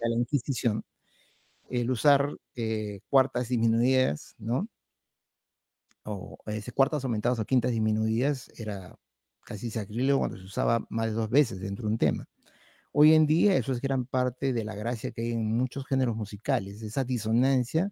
[0.00, 0.84] de la Inquisición,
[1.70, 4.68] el usar, eh, cuartas disminuidas, ¿no?
[6.04, 8.94] o ese, cuartas aumentadas o quintas disminuidas era
[9.44, 12.26] casi sacrílego cuando se usaba más de dos veces dentro de un tema.
[12.92, 16.14] Hoy en día eso es gran parte de la gracia que hay en muchos géneros
[16.16, 16.82] musicales.
[16.82, 17.90] Esa disonancia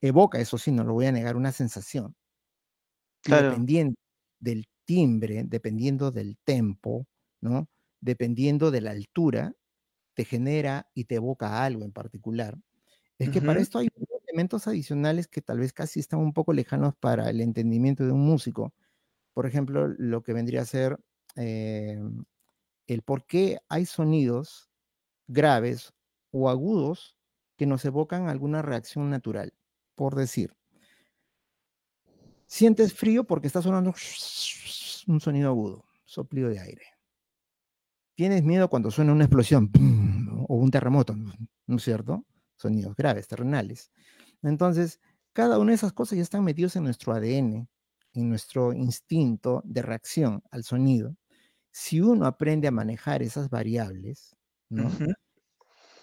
[0.00, 2.14] evoca, eso sí, no lo voy a negar, una sensación.
[3.20, 3.50] Claro.
[3.50, 3.96] dependiendo
[4.38, 7.06] del timbre, dependiendo del tempo,
[7.40, 7.68] ¿no?
[8.00, 9.54] Dependiendo de la altura,
[10.14, 12.58] te genera y te evoca algo en particular.
[13.18, 13.88] Es que para esto hay
[14.28, 18.24] elementos adicionales que tal vez casi están un poco lejanos para el entendimiento de un
[18.24, 18.74] músico.
[19.34, 20.98] Por ejemplo, lo que vendría a ser,
[21.36, 22.24] em,
[22.86, 24.70] el por qué hay sonidos
[25.28, 25.94] graves
[26.30, 27.16] o agudos
[27.56, 29.54] que nos evocan alguna reacción natural.
[29.94, 30.54] Por decir,
[32.46, 33.94] sientes frío porque está sonando
[35.06, 36.97] un sonido agudo, soplido de aire.
[38.18, 39.70] Tienes miedo cuando suena una explosión
[40.48, 41.14] o un terremoto,
[41.68, 42.26] ¿no es cierto?
[42.56, 43.92] Sonidos graves, terrenales.
[44.42, 44.98] Entonces,
[45.32, 47.68] cada una de esas cosas ya están metidos en nuestro ADN,
[48.14, 51.14] en nuestro instinto de reacción al sonido.
[51.70, 54.34] Si uno aprende a manejar esas variables,
[54.68, 54.90] ¿no?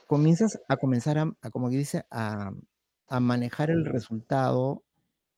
[0.08, 2.54] Comienzas a comenzar a, como que dice, a,
[3.20, 4.86] manejar el resultado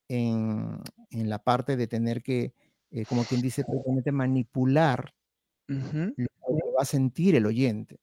[0.10, 2.54] en, la parte de tener que,
[2.92, 3.66] eh, como quien dice,
[4.12, 5.16] manipular
[5.66, 6.27] que
[6.78, 8.00] va a sentir el oyente.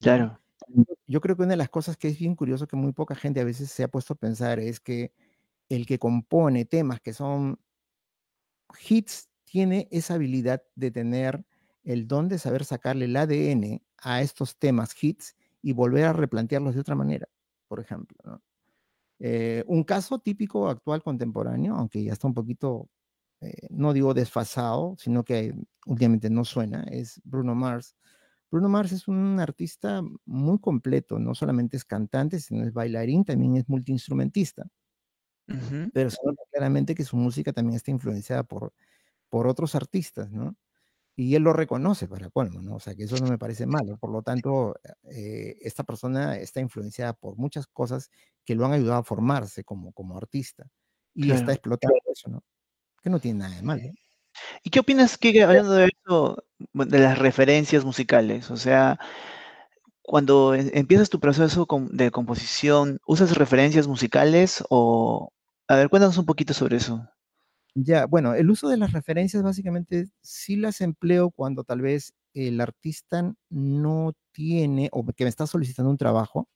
[0.00, 0.40] Claro.
[1.06, 3.40] Yo creo que una de las cosas que es bien curioso que muy poca gente
[3.40, 5.12] a veces se ha puesto a pensar es que
[5.68, 7.58] el que compone temas que son
[8.88, 11.44] hits tiene esa habilidad de tener
[11.82, 16.74] el don de saber sacarle el ADN a estos temas hits y volver a replantearlos
[16.74, 17.28] de otra manera,
[17.68, 18.42] por ejemplo.
[19.18, 22.88] Eh, un caso típico actual contemporáneo, aunque ya está un poquito,
[23.40, 25.54] eh, no digo desfasado, sino que
[25.86, 27.96] últimamente no suena, es Bruno Mars.
[28.50, 33.56] Bruno Mars es un artista muy completo, no solamente es cantante, sino es bailarín, también
[33.56, 34.68] es multiinstrumentista.
[35.92, 36.18] Pero se
[36.52, 38.72] claramente que su música también está influenciada por,
[39.28, 40.56] por otros artistas, ¿no?
[41.16, 42.76] Y él lo reconoce para colmo, ¿no?
[42.76, 43.98] O sea, que eso no me parece malo.
[43.98, 44.76] Por lo tanto,
[45.10, 48.10] eh, esta persona está influenciada por muchas cosas
[48.44, 50.68] que lo han ayudado a formarse como, como artista.
[51.14, 52.44] Y está explotando eso, ¿no?
[53.02, 53.82] Que no tiene nada de malo.
[54.62, 58.50] ¿Y qué opinas, que hablando de eso, de las referencias musicales?
[58.50, 58.98] O sea,
[60.02, 65.32] cuando e, empiezas tu proceso de composición, ¿usas referencias musicales o...
[65.68, 67.08] A ver, cuéntanos un poquito sobre eso.
[67.74, 72.60] Ya, bueno, el uso de las referencias básicamente sí las empleo cuando tal vez el
[72.60, 76.48] artista no tiene, o que me está solicitando un trabajo,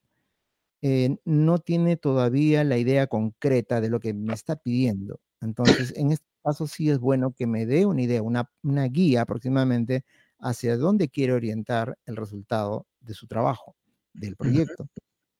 [0.82, 5.20] eh, no tiene todavía la idea concreta de lo que me está pidiendo.
[5.40, 9.22] Entonces, en este caso sí es bueno que me dé una idea, una, una guía
[9.22, 10.04] aproximadamente
[10.38, 13.76] hacia dónde quiere orientar el resultado de su trabajo,
[14.12, 14.88] del proyecto.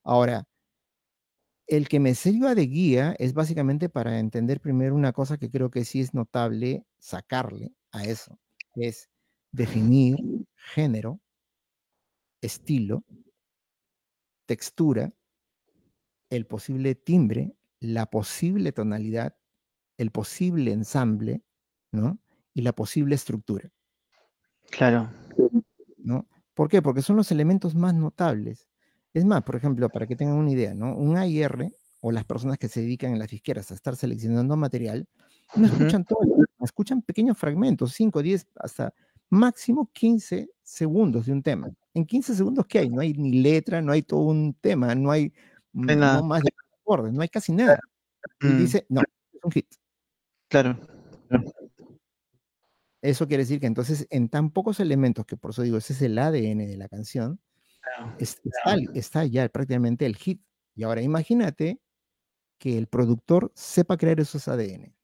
[0.05, 0.45] Ahora,
[1.67, 5.71] el que me sirva de guía es básicamente para entender primero una cosa que creo
[5.71, 8.39] que sí es notable sacarle a eso,
[8.75, 9.09] es
[9.53, 10.17] definir
[10.57, 11.21] género,
[12.41, 13.03] estilo,
[14.47, 15.13] textura,
[16.31, 19.37] el posible timbre, la posible tonalidad,
[19.97, 21.43] el posible ensamble,
[21.93, 22.19] ¿no?
[22.53, 23.71] Y la posible estructura.
[24.71, 25.11] Claro.
[25.99, 26.27] ¿No?
[26.55, 26.83] ¿Por qué?
[26.83, 28.69] Porque son los elementos más notables.
[29.13, 30.97] Es más, por ejemplo, para que tengan una idea, ¿no?
[30.97, 35.09] Un AIR o las personas que se dedican en las fisqueras a estar seleccionando material,
[35.55, 36.21] no escuchan todo,
[36.61, 38.93] escuchan pequeños fragmentos, 5, 10, hasta
[39.31, 41.71] máximo 15 segundos de un tema.
[41.95, 42.91] En 15 segundos, ¿qué hay?
[42.91, 45.33] No hay ni letra, no hay todo un tema, no hay
[45.73, 47.79] no más de acordes, no hay casi nada.
[48.41, 48.59] Y mm.
[48.59, 49.67] dice, no, es un hit.
[50.55, 50.79] Claro.
[53.03, 56.03] Eso quiere decir que entonces en tan pocos elementos, que por eso digo, ese es
[56.03, 57.41] el ADN de la canción,
[58.95, 60.41] está, ya prácticamente el hit.
[60.77, 61.81] Y ahora imagínate
[62.59, 64.95] que el productor sepa crear esos ADN.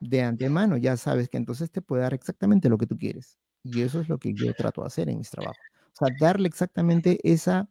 [0.00, 3.38] De antemano ya sabes que entonces te puede dar exactamente lo que tú quieres.
[3.62, 5.58] Y eso es lo que yo trato de hacer en mis trabajos.
[5.92, 7.68] O sea, darle exactamente esa,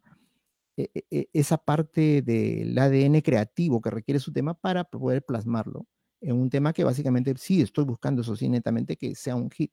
[0.76, 5.88] e, e, e, esa parte del ADN creativo que requiere su tema para poder plasmarlo
[6.22, 9.72] en un tema que básicamente sí estoy buscando eso sí netamente que sea un hit.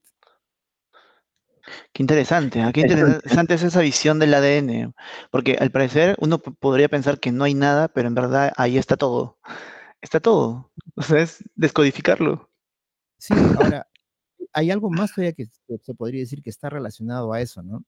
[1.94, 2.72] Qué interesante, ¿ah?
[2.74, 4.96] qué interesante es esa visión del ADN,
[5.30, 8.98] porque al parecer uno podría pensar que no hay nada, pero en verdad ahí está
[8.98, 9.38] todo.
[10.02, 10.72] Está todo.
[10.96, 12.50] O sea, es descodificarlo.
[13.18, 13.34] Sí,
[13.78, 13.88] ahora,
[14.54, 15.46] hay algo más todavía que
[15.82, 17.84] se podría decir que está relacionado a eso, ¿no?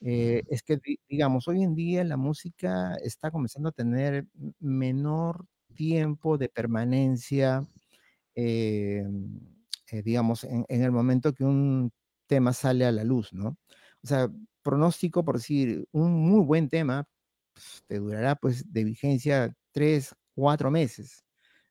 [0.00, 4.26] Eh, es que, digamos, hoy en día la música está comenzando a tener
[4.60, 5.44] menor
[5.74, 7.66] tiempo de permanencia,
[8.38, 9.40] em,
[9.90, 11.90] eh, digamos, en, el momento que un
[12.28, 13.58] tema sale a la luz, ¿no?
[14.02, 14.28] O sea,
[14.62, 17.04] pronóstico, por decir, un muy buen tema
[17.54, 21.24] pues, te durará pues de vigencia tres, cuatro meses,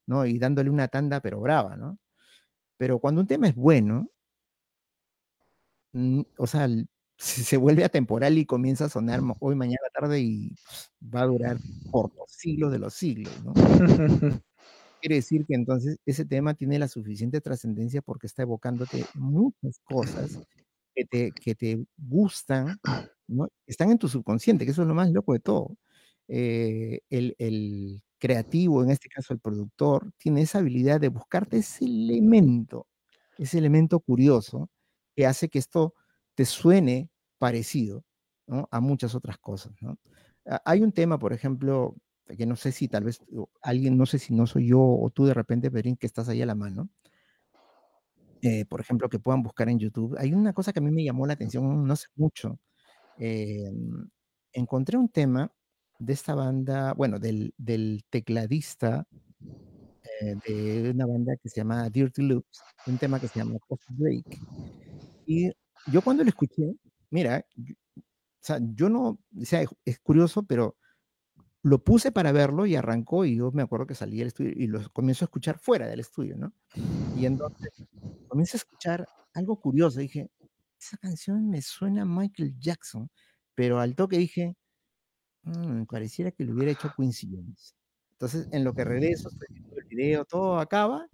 [0.08, 0.26] ¿no?
[0.26, 2.00] Y dándole una tanda pero brava, ¿no?
[2.78, 4.10] Pero cuando un tema es bueno,
[6.38, 6.68] o sea,
[7.18, 11.58] se vuelve atemporal y comienza a sonar hoy, mañana, tarde y pues, va a durar
[11.92, 13.54] por los siglos de los siglos, ¿no?
[15.02, 20.40] Quiere decir que entonces ese tema tiene la suficiente trascendencia porque está evocándote muchas cosas
[20.96, 22.80] que te, que te gustan,
[23.28, 23.48] ¿no?
[23.68, 25.78] Están en tu subconsciente, que eso es lo más loco de todo.
[26.28, 31.86] Eh, el, el creativo, en este caso el productor, tiene esa habilidad de buscarte ese
[31.86, 32.88] elemento,
[33.38, 34.70] ese elemento curioso
[35.16, 35.94] que hace que esto
[36.36, 38.04] te suene parecido
[38.72, 39.74] a muchas otras cosas.
[40.66, 41.96] Hay un tema, por ejemplo,
[42.36, 43.22] que no sé si tal vez
[43.62, 46.42] alguien, no sé si no soy yo o tú de repente, Perín, que estás ahí
[46.42, 46.90] a la mano,
[48.42, 50.16] eh, por ejemplo, que puedan buscar en YouTube.
[50.18, 52.60] Hay una cosa que a mí me llamó la atención no hace mucho.
[53.18, 54.10] Em,
[54.54, 55.52] encontré un tema
[56.00, 57.54] de esta banda, bueno, del,
[58.10, 59.08] tecladista
[60.22, 63.84] eh, de una banda que se llama Dirty Loops, un tema que se llama Post
[63.90, 64.40] Break.
[65.26, 65.52] Y
[65.92, 66.74] yo cuando lo escuché,
[67.10, 68.04] mira, o
[68.42, 70.78] sea, yo no, o sea, es curioso, pero
[71.64, 74.68] lo puse para verlo y arrancó y yo me acuerdo que salí del estudio y
[74.68, 76.54] lo comienzo a escuchar fuera del estudio, ¿no?
[77.18, 77.72] Y entonces
[78.28, 80.00] comienzo a escuchar algo curioso.
[80.00, 80.30] Dije,
[80.80, 83.10] esa canción me suena a Michael Jackson,
[83.56, 84.56] pero al toque dije,
[85.44, 87.76] mm, pareciera que lo hubiera hecho Quincy Jones.
[88.12, 91.08] Entonces, en lo que regreso, estoy viendo el video, todo acaba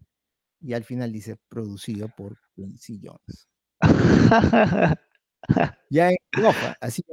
[0.62, 3.50] y al final dice, producido por Quincy Jones.
[5.90, 6.18] ya en
[6.80, 7.04] así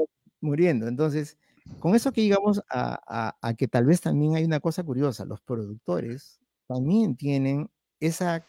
[0.41, 0.87] muriendo.
[0.87, 1.37] Entonces,
[1.79, 6.41] con eso que llegamos a, que tal vez también hay una cosa curiosa, los productores
[6.67, 8.45] también tienen esa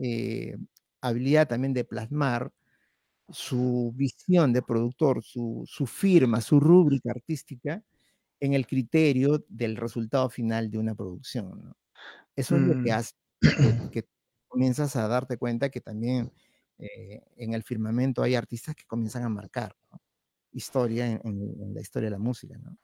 [0.00, 0.56] eh,
[1.00, 2.52] habilidad también de plasmar
[3.28, 7.82] su visión de productor, su, firma, su rúbrica artística
[8.40, 11.74] en el criterio del resultado final de una producción.
[12.36, 12.94] Eso es lo que mm.
[12.94, 13.14] hace
[13.92, 14.04] que,
[14.48, 16.32] comienzas a darte cuenta que también
[16.78, 19.74] eh, en el firmamento hay artistas que comienzan a marcar
[20.54, 22.76] historia en, la historia de la música, ¿no?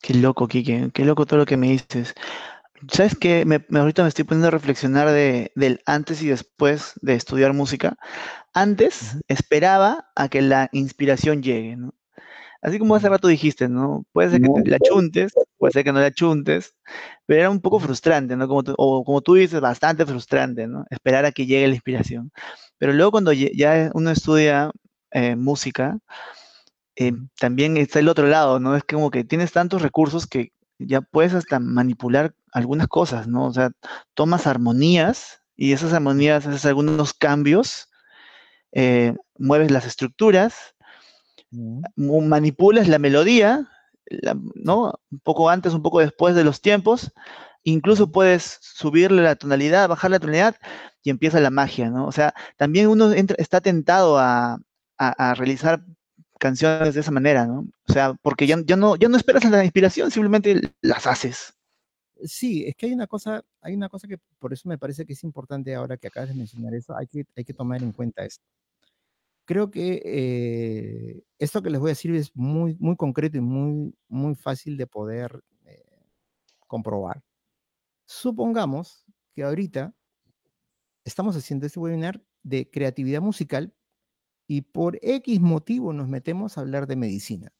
[0.00, 2.14] Qué loco, Kike, qué loco todo lo que me dices.
[2.92, 3.44] ¿Sabes qué?
[3.46, 7.96] Me, ahorita me estoy poniendo a reflexionar de, del antes y después de estudiar música.
[8.52, 11.94] Antes esperaba a que la inspiración llegue, ¿no?
[12.62, 14.04] Así como hace rato dijiste, ¿no?
[14.12, 16.74] Puede ser que la chuntes, puede ser que no la chuntes,
[17.24, 18.48] pero era un poco frustrante, ¿no?
[18.48, 20.84] Como o como tú dices, bastante frustrante, ¿no?
[20.90, 22.32] Esperar a que llegue la inspiración.
[22.78, 24.72] Pero luego cuando ya uno estudia
[25.12, 25.98] eh, música,
[26.96, 28.74] eh, también está el otro lado, ¿no?
[28.74, 33.46] Es como que tienes tantos recursos que ya puedes hasta manipular algunas cosas, ¿no?
[33.46, 33.70] O sea,
[34.14, 37.90] tomas armonías y esas armonías haces algunos cambios,
[38.72, 40.74] eh, mueves las estructuras,
[41.96, 43.68] manipulas la melodía,
[44.54, 44.94] ¿no?
[45.10, 47.12] Un poco antes, un poco después de los tiempos,
[47.62, 50.56] incluso puedes subirle la tonalidad, bajar la tonalidad
[51.02, 52.06] y empieza la magia, ¿no?
[52.06, 54.58] O sea, también uno está tentado a,
[54.98, 55.82] a realizar
[56.46, 57.66] canciones de esa manera, ¿no?
[57.88, 61.54] O sea, porque ya, ya, no, ya no esperas la inspiración, simplemente las haces.
[62.24, 65.12] Sí, es que hay una cosa, hay una cosa que por eso me parece que
[65.12, 68.24] es importante ahora que acabas de mencionar eso, hay que, hay que tomar en cuenta
[68.24, 68.44] esto.
[69.44, 73.94] Creo que eh, esto que les voy a decir es muy, muy concreto y muy,
[74.08, 75.84] muy fácil de poder eh,
[76.66, 77.22] comprobar.
[78.06, 79.04] Supongamos
[79.34, 79.94] que ahorita
[81.04, 83.72] estamos haciendo este webinar de creatividad musical
[84.46, 87.52] y por X motivo nos metemos a hablar de medicina.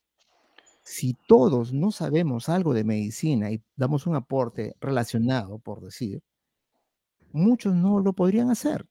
[0.82, 6.22] Si todos no sabemos algo de medicina y damos un aporte relacionado, por decir,
[7.32, 8.86] muchos no lo podrían hacer.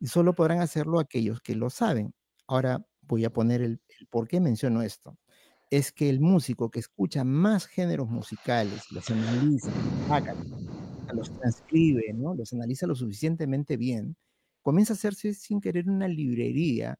[0.00, 2.12] Y solo podrán hacerlo aquellos que lo saben.
[2.48, 5.16] Ahora voy a poner el, por qué menciono esto.
[5.70, 9.70] Es que el músico que escucha más géneros musicales, los analiza,
[11.12, 12.34] los transcribe, ¿no?
[12.34, 14.16] los analiza lo suficientemente bien,
[14.66, 16.98] comienza a hacerse sin querer una librería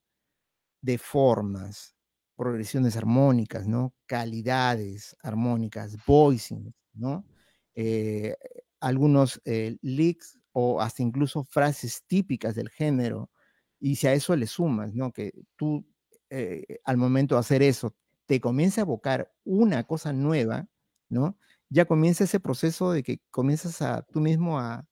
[0.81, 1.97] de formas,
[2.37, 3.93] progresiones armónicas, ¿no?
[4.07, 7.27] Calidades armónicas, voicing, ¿no?
[7.75, 8.37] Eh,
[8.79, 13.33] algunos eh, licks o hasta incluso frases típicas del género.
[13.81, 15.13] Y si a eso le sumas, ¿no?
[15.13, 15.85] Que tú
[16.31, 20.69] eh, al momento de hacer eso te comienza a evocar una cosa nueva,
[21.09, 21.37] ¿no?
[21.69, 24.87] Ya comienza ese proceso de que comienzas a tú mismo a,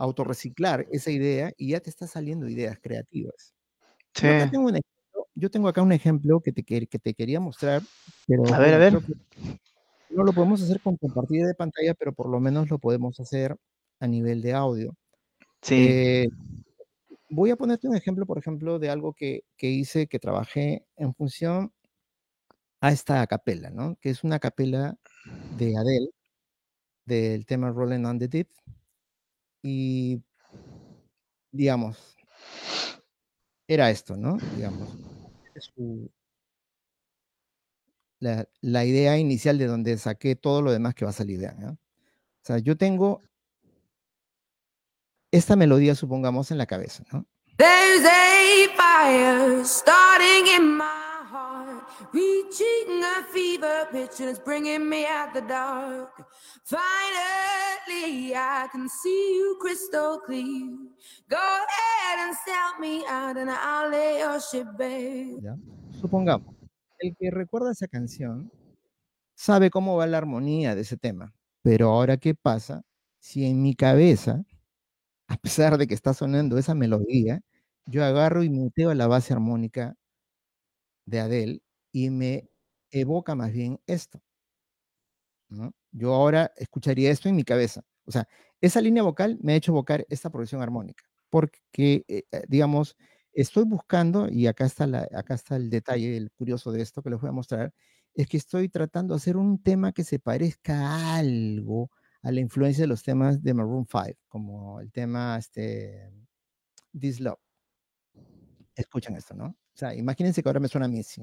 [0.00, 3.54] autorreciclar esa idea y ya te está saliendo ideas creativas.
[5.34, 7.82] Yo, tengo acá un ejemplo que te, que te quería mostrar,
[8.26, 8.98] pero a ver, a ver.
[10.10, 13.56] no lo podemos hacer con compartir de pantalla, pero por lo menos lo podemos hacer
[14.00, 14.94] a nivel de audio.
[15.62, 15.86] Sí.
[15.88, 16.28] Eh,
[17.28, 21.14] voy a ponerte un ejemplo, por ejemplo, de algo que, que hice, que trabajé en
[21.14, 21.72] función
[22.80, 23.96] a esta capela, ¿no?
[24.00, 24.96] Que es una capela
[25.58, 26.08] de Adele,
[27.04, 28.48] del tema Rolling on the Deep,
[29.62, 30.22] y,
[31.52, 32.16] digamos,
[33.68, 34.38] era esto, ¿no?
[34.56, 34.88] Digamos,
[38.18, 41.40] la, la, idea inicial de donde saqué todo lo demás que va a salir.
[41.58, 41.72] ¿no?
[41.72, 41.78] O
[42.42, 43.22] sea, yo tengo
[45.30, 47.26] esta melodía, supongamos, en la cabeza, ¿no?
[47.56, 50.99] There's a fire starting in my
[52.12, 56.26] reaching a fever pitch, and it's bringing me out the dark.
[56.64, 60.68] Finally, I can see you crystal clear.
[61.28, 62.36] Go ahead and
[65.42, 65.56] ¿Ya?
[66.00, 66.54] Supongamos,
[66.98, 68.50] el que recuerda esa canción
[69.34, 71.32] sabe cómo va la armonía de ese tema,
[71.62, 72.82] pero ahora, ¿qué pasa
[73.18, 74.42] si en mi cabeza,
[75.28, 77.40] a pesar de que está sonando esa melodía,
[77.86, 79.94] yo agarro y muteo la base armónica
[81.06, 81.62] de Adele
[81.92, 82.50] y me
[82.90, 84.20] evoca más bien esto?
[85.92, 87.82] Yo ahora escucharía esto en mi cabeza.
[88.04, 88.28] O sea,
[88.60, 92.96] esa línea vocal me ha hecho evocar esta progresión armónica, porque, eh, eh, digamos,
[93.32, 97.10] estoy buscando, y acá está, la, acá está el detalle, el curioso de esto que
[97.10, 97.72] les voy a mostrar,
[98.14, 101.90] es que estoy tratando de hacer un tema que se parezca a algo
[102.22, 106.10] a la influencia de los temas de Maroon 5, como el tema este,
[106.98, 107.38] This Love.
[108.74, 109.46] Escuchen esto, ¿no?
[109.46, 111.22] O sea, imagínense que ahora me suena a mí así.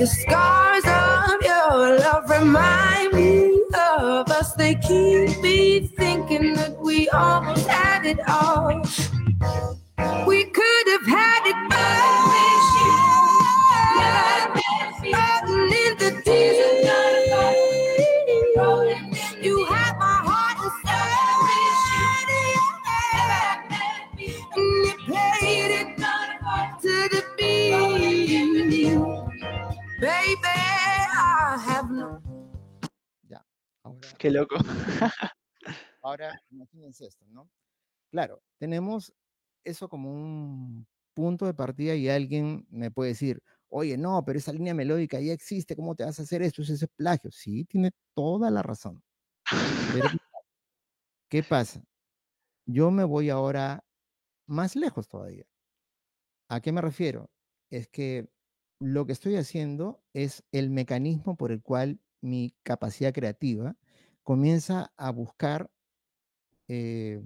[0.00, 4.54] The scars of your love remind me of us.
[4.54, 8.80] They keep me thinking that we almost had it all.
[10.26, 12.59] We could have had it, but
[30.00, 32.22] Baby, I have no.
[33.28, 33.44] Ya,
[33.82, 34.08] ahora.
[34.18, 34.56] Qué loco.
[36.02, 37.50] Ahora, imagínense esto, ¿no?
[38.10, 39.12] Claro, tenemos
[39.62, 44.54] eso como un punto de partida y alguien me puede decir, oye, no, pero esa
[44.54, 46.62] línea melódica ya existe, ¿cómo te vas a hacer esto?
[46.62, 47.30] Es ese plagio.
[47.30, 49.02] Sí, tiene toda la razón.
[49.92, 50.08] Pero,
[51.28, 51.84] ¿qué pasa?
[52.64, 53.84] Yo me voy ahora
[54.46, 55.44] más lejos todavía.
[56.48, 57.30] ¿A qué me refiero?
[57.68, 58.30] Es que
[58.80, 63.76] lo que estoy haciendo es el mecanismo por el cual mi capacidad creativa
[64.22, 65.70] comienza a buscar,
[66.68, 67.22] eh,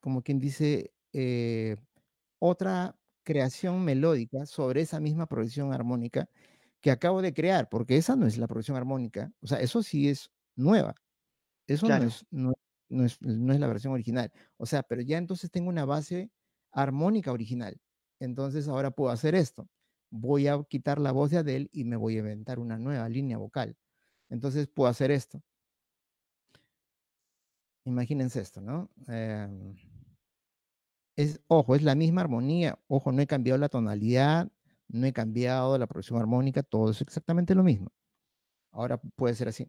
[0.00, 1.76] como quien dice, eh,
[2.40, 6.28] otra creación melódica sobre esa misma progresión armónica
[6.82, 10.08] que acabo de crear, porque esa no es la progresión armónica, o sea, eso sí
[10.08, 10.96] es nueva,
[11.68, 12.54] eso no, es, no,
[13.04, 16.32] es, no es la versión original, o sea, pero ya entonces tengo una base
[16.72, 17.80] armónica original,
[18.20, 19.68] entonces ahora puedo hacer esto,
[20.16, 23.36] voy a quitar la voz de Adele y me voy a inventar una nueva línea
[23.36, 23.76] vocal,
[24.28, 25.42] entonces puedo hacer esto.
[27.84, 28.88] Imagínense esto, ¿no?
[29.08, 29.48] Eh,
[31.16, 32.78] es, ojo, es la misma armonía.
[32.88, 34.48] Ojo, no he cambiado la tonalidad,
[34.88, 37.88] no he cambiado la progresión armónica, todo es exactamente lo mismo.
[38.72, 39.68] Ahora puede ser así.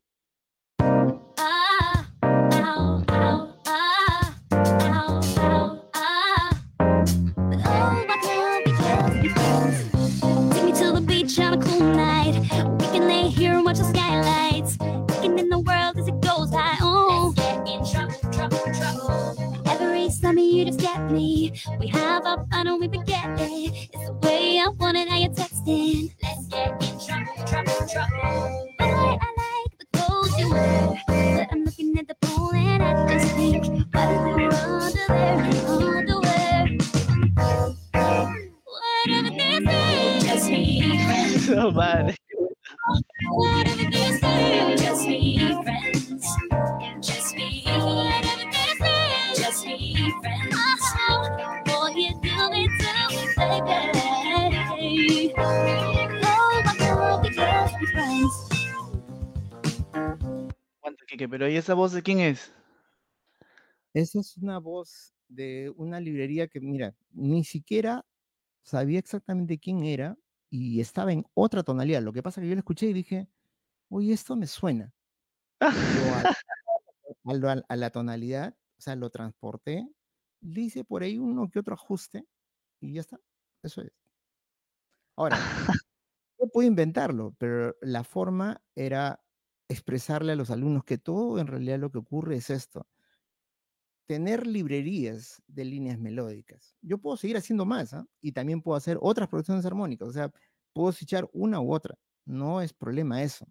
[21.16, 21.54] Me.
[21.80, 23.90] We have our fun and we forget it.
[23.94, 26.14] It's the way I want it, how you're texting.
[26.22, 28.74] Let's get in trouble, trouble, trouble.
[28.78, 30.95] The I like the clothes you wear.
[61.30, 62.52] Pero ¿y esa voz de quién es?
[63.94, 68.06] Esa es una voz de una librería que, mira, ni siquiera
[68.62, 70.18] sabía exactamente quién era
[70.50, 72.02] y estaba en otra tonalidad.
[72.02, 73.28] Lo que pasa es que yo la escuché y dije,
[73.90, 74.94] oye, esto me suena.
[77.68, 79.88] a, la tonalidad, o sea, lo transporté,
[80.42, 82.26] le hice por ahí uno que otro ajuste
[82.80, 83.20] y ya está.
[83.64, 83.92] Eso es.
[85.16, 85.38] Ahora,
[86.40, 89.25] yo puedo inventarlo, pero la forma era
[89.68, 92.88] expresarle a los alumnos que todo en realidad lo que ocurre es esto.
[94.08, 96.76] Tener librerías de líneas melódicas.
[96.82, 98.06] Yo puedo seguir haciendo más ¿ah?
[98.22, 100.08] y también puedo hacer otras producciones armónicas.
[100.08, 100.32] O sea,
[100.74, 101.98] puedo echar una u otra.
[102.26, 103.48] No es problema eso.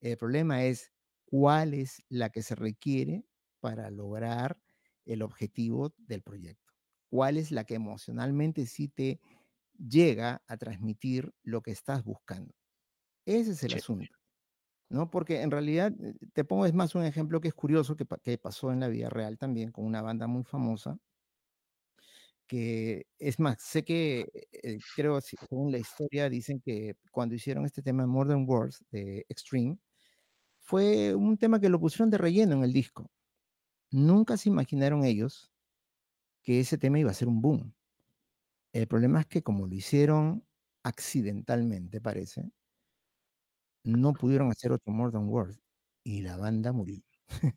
[0.00, 0.92] El problema es
[1.24, 3.24] cuál es la que se requiere
[3.60, 4.58] para lograr
[5.04, 6.72] el objetivo del proyecto.
[7.08, 9.20] ¿Cuál es la que emocionalmente sí te
[9.78, 12.54] llega a transmitir lo que estás buscando.
[13.26, 14.14] Ese es el asunto,
[14.92, 15.10] ¿no?
[15.10, 18.18] Porque en realidad, eh, te pongo es más un ejemplo que es curioso que, pa-
[18.18, 20.98] que pasó en la vida real también con una banda muy famosa,
[22.46, 24.26] que es más, sé que,
[24.62, 29.24] eh, creo, si- según la historia, dicen que cuando hicieron este tema Modern Words de
[29.28, 29.78] Extreme,
[30.60, 33.10] fue un tema que lo pusieron de relleno en el disco.
[33.92, 35.52] Nunca se imaginaron ellos
[36.42, 37.74] que ese tema iba a ser un boom.
[38.72, 40.46] El problema es que como lo hicieron
[40.82, 42.52] accidentalmente, parece,
[43.84, 45.60] no pudieron hacer otro More Than Words
[46.04, 47.02] y la banda murió.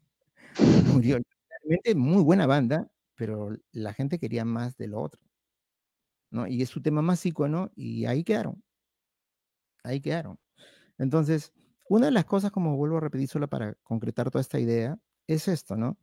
[1.04, 1.20] Murió.
[1.64, 5.22] Realmente muy buena banda, pero la gente quería más de lo otro,
[6.32, 6.48] ¿no?
[6.48, 8.64] Y es su tema más ícono y ahí quedaron,
[9.84, 10.40] ahí quedaron.
[10.98, 11.54] Entonces,
[11.90, 15.48] una de las cosas, como vuelvo a repetir solo para concretar toda esta idea, es
[15.48, 15.98] esto, ¿no?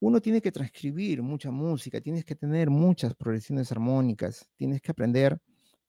[0.00, 5.40] Uno tiene que transcribir mucha música, tienes que tener muchas progresiones armónicas, tienes que aprender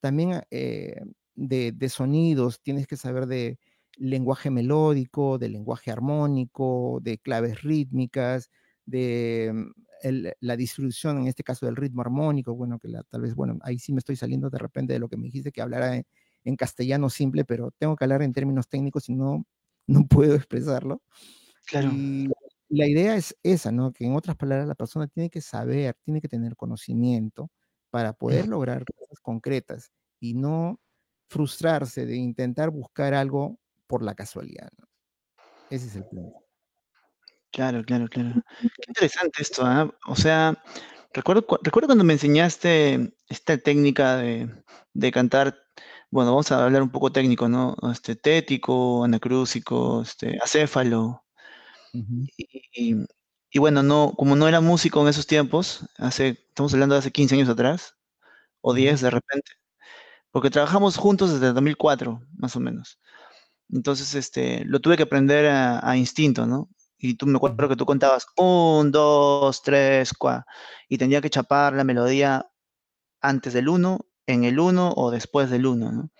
[0.02, 1.02] también eh,
[1.48, 3.60] de, de sonidos, tienes que saber de
[3.98, 8.50] lenguaje melódico, de lenguaje armónico, de claves rítmicas,
[8.86, 9.72] de mm,
[10.04, 13.58] el- la distribución, en este caso del ritmo armónico, bueno, que la- tal vez, bueno,
[13.64, 16.06] ahí sí me estoy saliendo de repente de lo que me dijiste que hablara en,
[16.46, 19.46] en castellano simple, pero tengo que hablar en términos técnicos y no,
[19.88, 21.02] no puedo expresarlo.
[21.66, 22.30] Claro, Y
[22.70, 23.94] la idea es esa, ¿no?
[23.94, 27.50] Que en otras palabras la persona tiene que saber, tiene que tener conocimiento
[27.90, 30.80] para poder lograr cosas concretas y no
[31.30, 34.88] frustrarse de intentar buscar algo por la casualidad, ¿no?
[35.70, 36.36] Ese es el punto.
[37.52, 38.42] claro, claro, claro.
[38.80, 39.92] Qué interesante esto, ¿ah?
[40.08, 40.62] O sea,
[41.14, 44.50] recuerdo, recuerdo cuando me enseñaste esta técnica de,
[44.94, 45.58] de cantar,
[46.12, 47.76] bueno, vamos a hablar un poco técnico, ¿no?
[47.92, 51.24] Este, tético, anacrúsico, este, acéfalo.
[52.38, 53.06] Y, y-
[53.52, 57.12] y bueno, no, como no era músico en esos tiempos, hace, estamos hablando de hace
[57.12, 57.96] 15 años atrás,
[58.62, 59.52] o ujú, 10 de repente,
[60.32, 63.00] porque trabajamos juntos desde 2004, más o menos.
[63.72, 66.70] Entonces, este, lo tuve que aprender a, a instinto, ¿no?
[66.98, 70.46] Y tú me acuerdo que tú contabas un, dos, tres, cua,
[70.90, 72.48] y tenía que chapar la melodía
[73.22, 76.12] antes del uno, en el uno o después del uno, ¿no?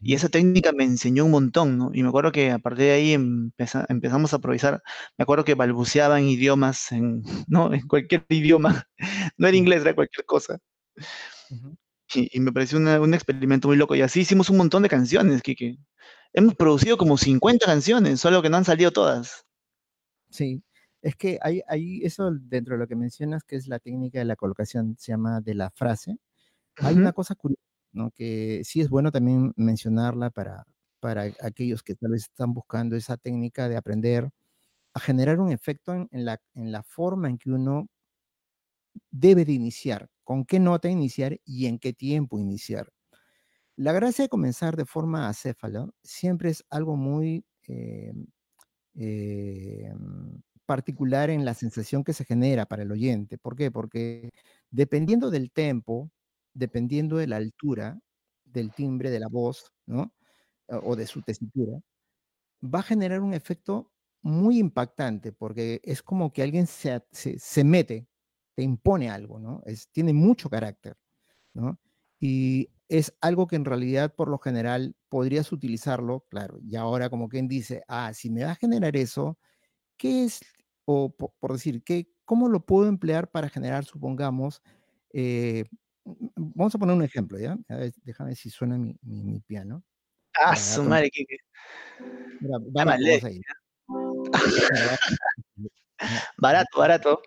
[0.00, 1.90] Y esa técnica me enseñó un montón, ¿no?
[1.94, 4.82] Y me acuerdo que a partir de ahí empeza- empezamos a improvisar.
[5.18, 7.72] Me acuerdo que balbuceaba en idiomas, en, ¿no?
[7.74, 8.86] En cualquier idioma.
[9.38, 10.58] No era inglés, era cualquier cosa.
[11.50, 11.76] ujú.
[12.14, 13.94] Y, y me pareció una- un experimento muy loco.
[13.94, 15.78] Y así hicimos un montón de canciones, Kike.
[16.32, 19.46] Hemos producido como 50 canciones, solo que no han salido todas.
[20.30, 20.62] Sí,
[21.02, 24.24] es que hay, hay eso dentro de lo que mencionas, que es la técnica de
[24.24, 26.18] la colocación, se llama de la frase.
[26.80, 28.10] Hay Ujú, una cosa curiosa, ¿no?
[28.12, 30.66] Que sí es bueno también mencionarla para,
[31.00, 34.30] para aquellos que tal vez están buscando esa técnica de aprender
[34.94, 37.88] a generar un efecto en, en la, en la forma en que uno
[39.10, 42.90] debe de iniciar, con qué nota iniciar y en qué tiempo iniciar.
[43.76, 48.12] La gracia de comenzar de forma acéfala siempre es algo muy eh,
[48.96, 49.92] eh,
[50.66, 53.38] particular en la sensación que se genera para el oyente.
[53.38, 53.70] ¿Por qué?
[53.70, 54.30] Porque
[54.70, 56.10] dependiendo del tempo,
[56.54, 58.00] dependiendo de la altura,
[58.44, 60.14] del timbre de la voz, ¿no?
[60.68, 61.78] O de su tesitura,
[62.62, 63.92] va a generar un efecto
[64.22, 68.08] muy impactante, porque es como que alguien se, se, se mete,
[68.56, 69.62] te impone algo, ¿no?
[69.66, 70.96] Es, tiene mucho carácter,
[71.52, 71.78] ¿no?
[72.18, 77.28] Y es algo que en realidad, por lo general, podrías utilizarlo, claro, y ahora como
[77.28, 79.38] quien dice, ah, si me va a generar eso,
[79.98, 80.40] ¿qué es,
[80.86, 84.62] o po- por, decir, ¿qué, cómo lo puedo emplear para generar, supongamos,
[85.12, 85.64] eh,
[86.34, 87.58] vamos a poner un ejemplo, ¿ya?
[87.68, 89.84] A ver, déjame ver si suena mi, mi, mi piano.
[90.40, 91.36] Ah, Mira, su madre, Kike.
[92.40, 92.58] mira,
[96.38, 97.22] barato, Barato,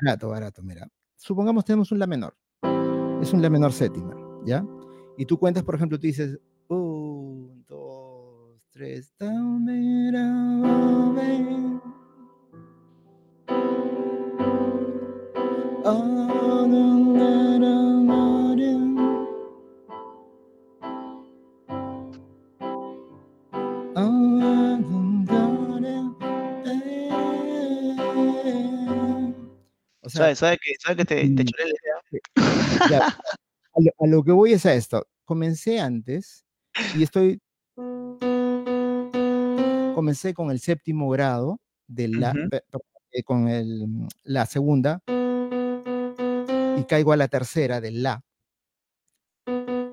[0.00, 0.28] barato.
[0.28, 0.88] barato, mira.
[1.16, 2.36] Supongamos tenemos un la menor,
[3.20, 4.14] es un la menor séptima,
[4.44, 4.64] ¿ya?
[5.16, 10.10] Y tú cuentas, por ejemplo, tú dices, un, dos, tres, dame
[30.12, 32.88] sea, Suave, suave que, suave que te, te mm, choré la idea.
[32.90, 35.06] ya, a lo, a lo que voy es a esto.
[35.24, 36.44] Comencé antes
[36.96, 37.40] y estoy,
[39.94, 42.62] comencé con el séptimo grado de la, pe-
[43.12, 43.86] eh, con el,
[44.24, 45.02] la segunda
[46.76, 48.22] y caigo a la tercera del la.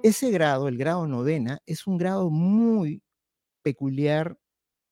[0.02, 3.04] Ese grado, el grado novena, es un grado muy
[3.62, 4.38] peculiar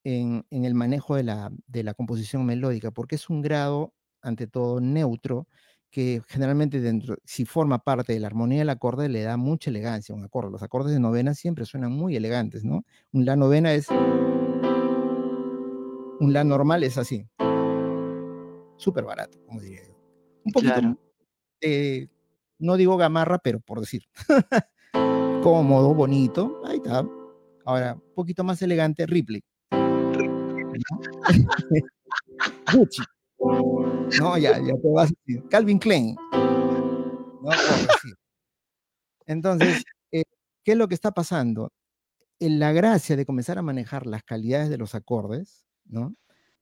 [0.03, 3.93] en, en el manejo de la, de la composición melódica, porque es un grado,
[4.27, 5.47] ante todo, neutro,
[5.89, 10.13] que generalmente dentro, si forma parte de la armonía del acorde, le da mucha elegancia
[10.13, 10.51] a un acorde.
[10.51, 12.85] Los acordes de novena siempre suenan muy elegantes, ¿no?
[13.13, 13.87] Un la novena es...
[16.19, 17.25] Un la normal es así.
[18.75, 19.95] Súper barato, como diría yo.
[20.43, 20.97] Un poquito, Claro.
[21.61, 22.07] eh,
[22.59, 24.03] no digo gamarra, pero por decir.
[25.43, 27.07] Cómodo, bonito, ahí está.
[27.65, 29.43] Ahora, un poquito más elegante, Ripley.
[32.73, 33.03] Gucci.
[34.19, 35.43] No, ya, ya te vas a decir.
[35.49, 36.15] Calvin Klein.
[39.25, 40.23] Entonces, eh,
[40.63, 41.71] ¿qué es lo que está pasando?
[42.39, 46.15] En la gracia de comenzar a manejar las calidades de los acordes, ¿no?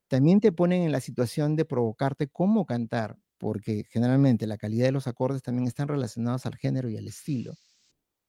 [0.10, 4.92] También te ponen en la situación de provocarte cómo cantar, porque generalmente la calidad de
[4.94, 7.56] los acordes también están relacionados al género y al estilo.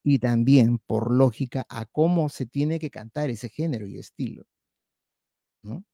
[0.04, 4.44] Y también, por lógica, a cómo se tiene que cantar ese género y estilo.
[5.62, 5.84] ¿no?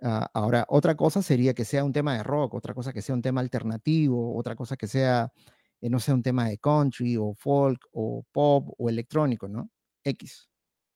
[0.00, 3.14] Ah, ahora, otra cosa sería que sea un tema de rock, otra cosa que sea
[3.14, 5.32] un tema alternativo, otra cosa que sea,
[5.80, 9.70] eh, no sé, un tema de country o folk o pop o electrónico, ¿no?
[10.04, 10.48] X.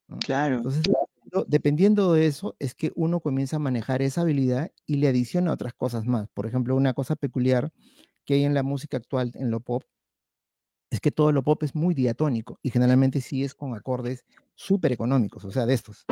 [0.06, 0.18] ¿no?
[0.18, 0.56] Claro.
[0.56, 5.08] Entonces, dependiendo, dependiendo de eso, es que uno comienza a manejar esa habilidad y le
[5.08, 6.28] adiciona otras cosas más.
[6.28, 7.72] Por ejemplo, una cosa peculiar
[8.24, 9.82] que hay en la música actual, en lo pop,
[10.90, 14.24] es que todo lo pop es muy diatónico y generalmente sí es con acordes
[14.54, 16.04] súper económicos, o sea, de estos.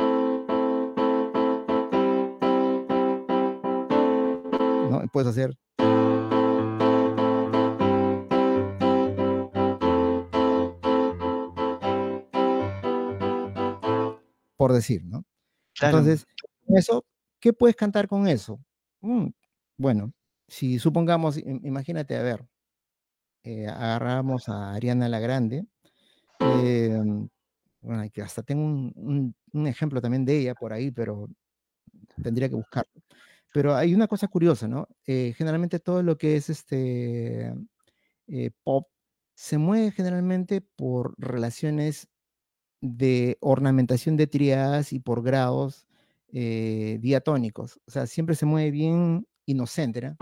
[5.01, 5.07] ¿No?
[5.11, 5.57] Puedes hacer.
[14.57, 15.25] Por decir, ¿no?
[15.73, 15.97] Claro.
[15.99, 16.25] Entonces,
[16.67, 17.03] eso,
[17.39, 18.59] ¿qué puedes cantar con eso?
[19.01, 19.27] Mm,
[19.77, 20.13] bueno,
[20.47, 22.45] si supongamos, im- imagínate, a ver,
[23.43, 25.65] eh, agarramos a Ariana la Grande,
[26.39, 27.27] em,
[27.81, 31.27] bueno, que hasta tengo un, un- un ejemplo también de ella por ahí, pero
[32.23, 33.00] tendría que buscarlo.
[33.53, 34.87] Pero hay una cosa curiosa, ¿no?
[35.05, 37.53] Eh, generalmente todo lo que es este
[38.27, 38.87] eh, pop
[39.35, 42.07] se mueve generalmente por relaciones
[42.81, 45.87] de ornamentación de triadas y por grados
[46.31, 47.79] eh, diatónicos.
[47.85, 50.15] O sea, siempre se mueve bien inocente, ¿no?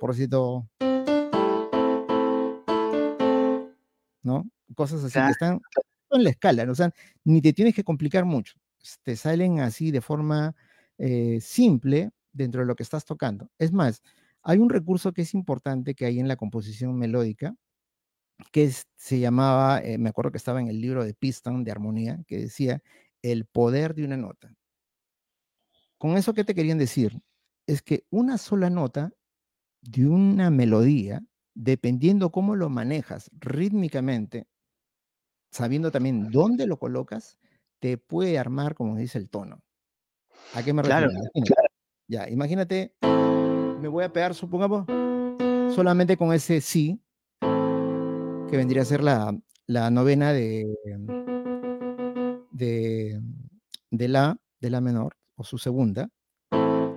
[0.00, 0.68] Por decirlo,
[4.22, 4.50] ¿no?
[4.74, 5.60] Cosas así que están
[6.10, 6.72] en la escala, ¿no?
[6.72, 6.90] o sea,
[7.24, 8.54] ni te tienes que complicar mucho.
[9.02, 10.54] Te salen así de forma
[10.98, 13.50] eh, simple dentro de lo que estás tocando.
[13.58, 14.02] Es más,
[14.42, 17.54] hay un recurso que es importante que hay en la composición melódica,
[18.52, 22.22] que se llamaba, eh, me acuerdo que estaba en el libro de Piston de armonía,
[22.26, 22.82] que decía
[23.22, 24.54] el poder de una nota.
[25.98, 27.20] Con eso, ¿qué te querían decir?
[27.66, 29.12] Es que una sola nota
[29.82, 31.22] de una melodía,
[31.54, 34.46] dependiendo cómo lo manejas rítmicamente,
[35.50, 37.38] sabiendo también dónde lo colocas,
[37.84, 39.62] te puede armar, como dice el tono.
[40.54, 41.08] ¿A qué me Claro.
[41.08, 41.30] refiero?
[41.34, 41.68] Imagínate,
[42.08, 42.94] ya, imagínate,
[43.78, 44.86] me voy a pegar, supongamos,
[45.74, 46.98] solamente con ese sí,
[47.42, 50.64] que vendría a ser la, la novena de,
[52.52, 53.20] de,
[53.90, 56.08] de la, de la menor, o su segunda.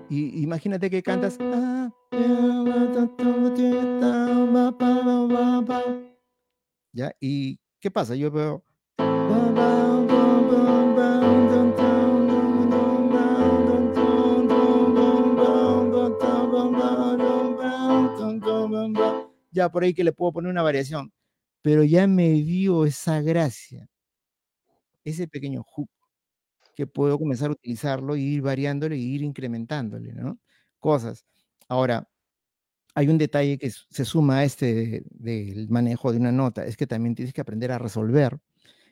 [0.09, 1.37] Y imagínate que cantas.
[1.41, 1.89] "Ah,
[6.93, 7.11] ¿Ya?
[7.19, 8.15] ¿Y qué pasa?
[8.15, 8.63] Yo veo.
[19.57, 21.11] Ya por ahí que le puedo poner una variación.
[21.63, 23.89] Pero ya me dio esa gracia,
[25.03, 25.89] ese pequeño hook,
[26.75, 30.39] que puedo comenzar a utilizarlo y ir variándole y ir incrementándole, ¿no?
[30.79, 31.25] Cosas.
[31.69, 32.09] Ahora,
[32.95, 36.77] hay un detalle que se suma a este de- del manejo de una nota, es
[36.77, 38.39] que también tienes que aprender a resolver.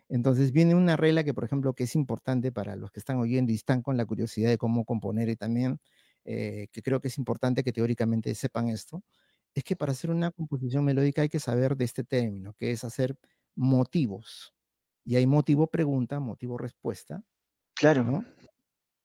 [0.09, 3.51] Entonces viene una regla que, por ejemplo, que es importante para los que están oyendo
[3.51, 5.79] y están con la curiosidad de cómo componer y también
[6.25, 9.03] eh, que creo que es importante que teóricamente sepan esto,
[9.55, 12.83] es que para hacer una composición melódica hay que saber de este término, que es
[12.85, 13.17] hacer
[13.55, 14.53] motivos.
[15.05, 17.23] Y hay motivo pregunta, motivo respuesta,
[17.75, 18.03] Claro.
[18.03, 18.25] ¿no?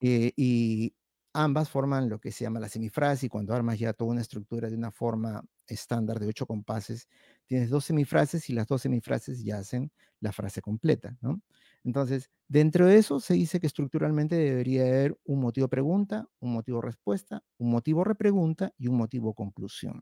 [0.01, 0.95] Eh, y
[1.33, 4.69] ambas forman lo que se llama la semifrase, y cuando armas ya toda una estructura
[4.69, 7.07] de una forma estándar de ocho compases,
[7.45, 11.41] tienes dos semifrases y las dos semifrases ya hacen la frase completa, ¿no?
[11.83, 16.81] Entonces, dentro de eso se dice que estructuralmente debería haber un motivo pregunta, un motivo
[16.81, 20.01] respuesta, un motivo repregunta y un motivo conclusión.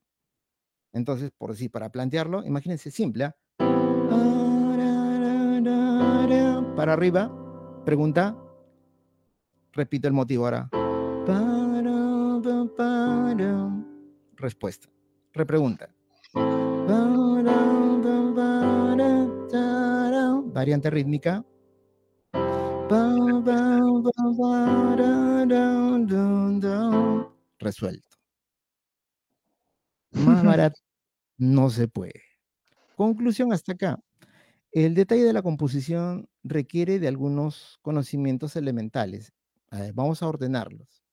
[0.94, 3.36] Entonces, por decir, para plantearlo, imagínense simple, ¿ah?
[6.76, 7.30] Para arriba,
[7.86, 8.38] pregunta,
[9.74, 10.70] repito el motivo ahora.
[14.38, 14.88] Respuesta.
[15.34, 15.90] Repregunta.
[20.54, 21.46] Variante rítmica.
[27.60, 28.19] Resuelto.
[30.12, 30.80] Más barato
[31.38, 32.22] no se puede.
[32.96, 34.00] Conclusión hasta acá.
[34.72, 39.34] El detalle de la composición requiere de algunos conocimientos elementales.
[39.72, 41.04] A ver, vamos a ordenarlos.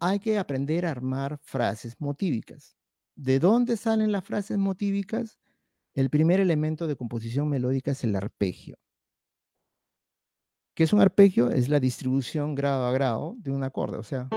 [0.00, 2.76] Hay que aprender a armar frases motívicas.
[3.14, 5.38] ¿De dónde salen las frases motívicas?
[5.94, 8.76] El primer elemento de composición melódica es el arpegio.
[10.74, 11.50] ¿Qué es un arpegio?
[11.50, 14.28] Es la distribución grado a grado de un acorde, o sea.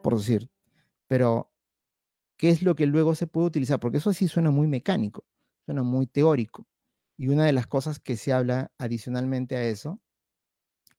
[0.00, 0.50] Por decir.
[1.08, 1.52] Pero,
[2.38, 3.80] ¿qué es lo que luego se puede utilizar?
[3.80, 5.26] Porque eso sí suena muy mecánico,
[5.66, 6.66] suena muy teórico.
[7.18, 10.00] Y una de las cosas que se habla adicionalmente a eso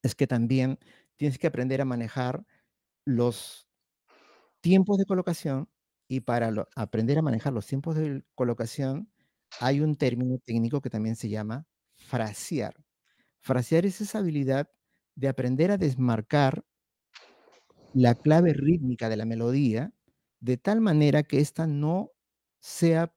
[0.04, 0.78] es que también
[1.16, 2.46] tienes que aprender a manejar
[3.06, 3.68] los
[4.62, 5.70] tiempos de colocación
[6.08, 9.12] y para aprender a manejar los tiempos de colocación
[9.62, 12.76] hay un término técnico que también se llama frasear.
[13.42, 14.70] Frasear es esa habilidad
[15.16, 16.66] de aprender a desmarcar
[17.94, 19.94] la clave rítmica de la melodía
[20.40, 22.12] de tal manera que ésta no
[22.60, 23.14] sea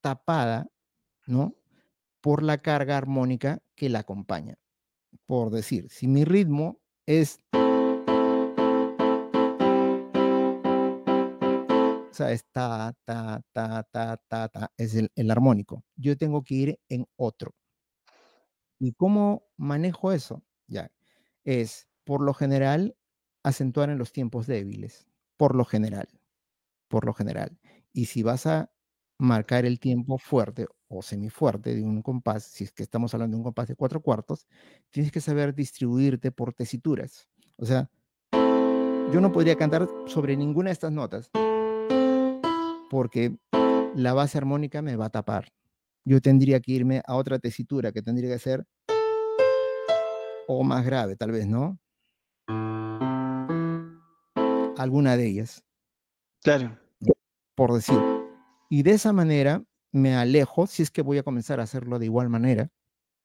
[0.00, 0.68] tapada,
[1.26, 1.54] ¿no?
[2.20, 4.56] Por la carga armónica que la acompaña.
[5.26, 7.40] Por decir, si mi ritmo es
[12.10, 15.84] O sea, es ta, ta, ta, ta, ta, es el, el armónico.
[15.96, 17.54] Yo tengo que ir en otro.
[18.78, 20.42] ¿Y cómo manejo eso?
[20.66, 20.90] Ya,
[21.44, 22.96] es por lo general
[23.42, 26.08] acentuar en los tiempos débiles, por lo general,
[26.88, 27.58] por lo general.
[27.92, 28.70] Y si vas a
[29.18, 33.38] marcar el tiempo fuerte o semifuerte de un compás, si es que estamos hablando de
[33.38, 34.46] un compás de cuatro cuartos,
[34.90, 37.28] tienes que saber distribuirte por tesituras.
[37.56, 37.90] O sea,
[38.32, 41.30] yo no podría cantar sobre ninguna de estas notas
[42.90, 43.36] porque
[43.94, 45.52] la base armónica me va a tapar.
[46.04, 48.66] Yo tendría que irme a otra tesitura que tendría que ser
[50.46, 51.78] o más grave, tal vez, ¿no?
[54.80, 55.62] Alguna de ellas,
[56.42, 56.78] Claro.
[57.54, 57.98] por decir.
[58.70, 59.62] Y de esa manera
[59.92, 62.70] me alejo, si es que voy a comenzar a hacerlo de igual manera.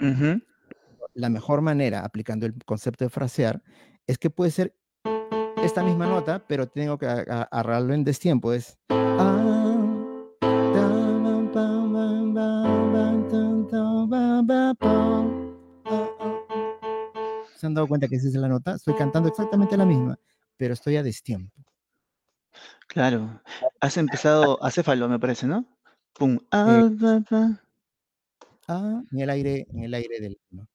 [0.02, 0.42] Ujú.
[1.14, 3.64] La mejor manera, aplicando el concepto de frasear,
[4.06, 4.76] es que puede ser
[5.64, 8.52] esta misma nota, pero tengo que agarrarlo en destiempo.
[8.52, 8.78] Es.
[17.56, 18.76] ¿Se han dado cuenta que esa es la nota?
[18.76, 20.20] Estoy cantando exactamente la misma,
[20.58, 21.54] pero estoy a destiempo.
[22.88, 23.42] Claro.
[23.80, 25.66] Has empezado acéfalo, me parece, ¿no?
[26.14, 26.36] Pum.
[26.36, 27.62] Eh, Ah, pa, pa.
[28.68, 30.38] ah, en el aire, en el aire del.
[30.52, 30.68] ¿no?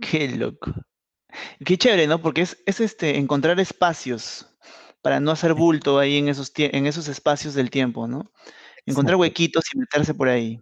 [0.00, 0.72] Qué loco.
[1.64, 2.20] Qué chévere, ¿no?
[2.20, 4.46] Porque es, es este encontrar espacios
[5.02, 8.18] para no hacer bulto ahí en esos, tie- en esos espacios del tiempo, ¿no?
[8.86, 10.60] Encontrar Exacto, huequitos y meterse por ahí.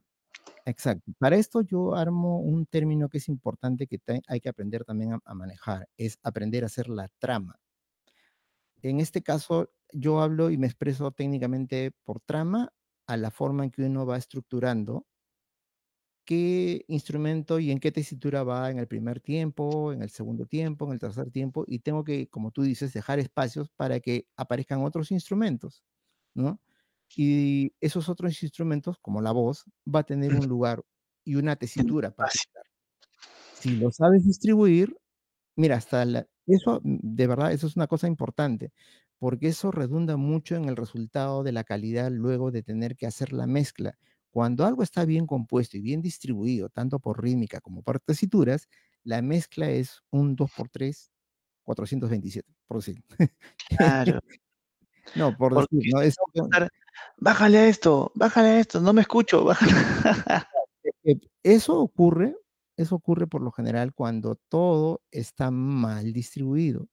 [0.65, 1.13] exacto.
[1.19, 5.13] Para esto yo armo un término que es importante que te- hay que aprender también
[5.15, 7.59] a, a manejar, es aprender a hacer la trama.
[8.85, 12.71] En este caso, yo hablo y me expreso técnicamente por trama
[13.07, 15.07] a la forma en que uno va estructurando
[16.27, 20.87] qué instrumento y en qué tesitura va en el primer tiempo, en el segundo tiempo,
[20.87, 24.83] en el tercer tiempo, y tengo que, como tú dices, dejar espacios para que aparezcan
[24.85, 25.83] otros instrumentos,
[26.35, 26.61] ¿no?
[27.17, 30.83] Y esos otros instrumentos, como la voz, va a tener un lugar
[31.25, 32.65] y una tesitura para estar.
[33.55, 34.95] Si lo sabes distribuir,
[35.57, 38.73] Mira, hasta la eso, mm, de verdad, eso es una cosa importante,
[39.19, 43.33] porque eso redunda mucho en el resultado de la calidad luego de tener que hacer
[43.33, 43.97] la mezcla.
[44.31, 48.69] Cuando algo está bien compuesto y bien distribuido, tanto por rítmica como por tesituras,
[49.05, 51.11] la mezcla es un 2 por 3,
[51.65, 53.03] 427, por decir.
[53.79, 54.21] Claro.
[55.17, 56.17] No, por Porque decir, no, es
[57.19, 59.73] bájale a esto, bájale a esto, no me escucho, bájale.
[61.43, 62.37] Eso ocurre
[62.77, 66.89] eso ocurre por lo general cuando todo está mal distribuido.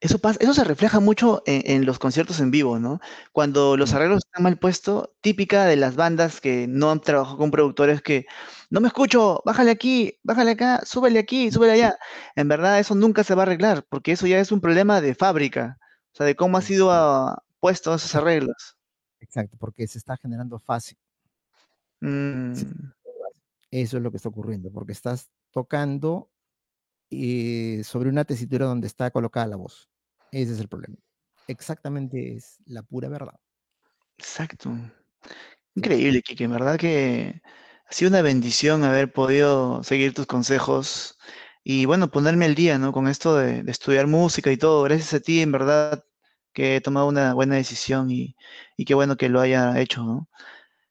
[0.00, 3.00] Eso pasa, eso se refleja mucho en, en los conciertos en vivo, ¿no?
[3.32, 7.50] Cuando los arreglos están mal puestos, típica de las bandas que no han trabajado con
[7.50, 8.26] productores que
[8.70, 11.98] no me escucho, bájale aquí, bájale acá, súbele aquí, súbele allá.
[12.36, 15.14] En verdad, eso nunca se va a arreglar, porque eso ya es un problema de
[15.14, 15.78] fábrica,
[16.12, 18.76] o sea, de cómo ha sido exacto, ah, puesto esos arreglos.
[19.20, 20.98] exacto, porque se está generando fácil.
[22.52, 22.92] Sí, Mm,
[23.70, 26.30] eso es lo que está ocurriendo, porque estás tocando,
[27.10, 29.90] eh, sobre una tesitura donde está colocada la voz.
[30.32, 30.96] Ese es el problema.
[31.48, 33.40] Exactamente, es la pura verdad.
[34.16, 34.70] exacto.
[35.74, 37.42] Increíble, Kike, en verdad que
[37.88, 41.18] ha sido una bendición haber podido seguir tus consejos
[41.64, 42.92] y bueno, ponerme al día, ¿no?
[42.92, 44.82] Con esto de, de estudiar música y todo.
[44.84, 46.04] Gracias a ti, en verdad,
[46.52, 48.36] que he tomado una buena decisión y,
[48.76, 50.28] y qué bueno que lo haya hecho, ¿no?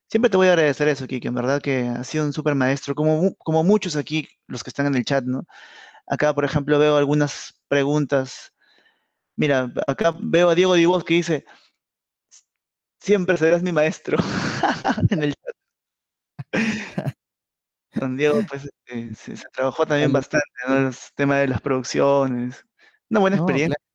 [0.10, 2.96] Siempre te voy a agradecer eso, Kike, en verdad que has sido un súper maestro,
[2.96, 5.46] como, mu- como muchos aquí, los que están en el chat, ¿no?
[6.08, 8.54] Acá, por ejemplo, veo algunas preguntas.
[9.36, 11.46] Mira, acá veo a Diego Divos que dice,
[13.00, 14.18] siempre serás mi maestro
[15.10, 15.56] en el chat.
[17.96, 20.78] Don Diego, pues, este, se, se trabajó también bastante, ¿no?
[20.88, 22.64] El tema de las producciones.
[23.10, 23.76] Una buena No, experiencia.
[23.76, 23.88] claro.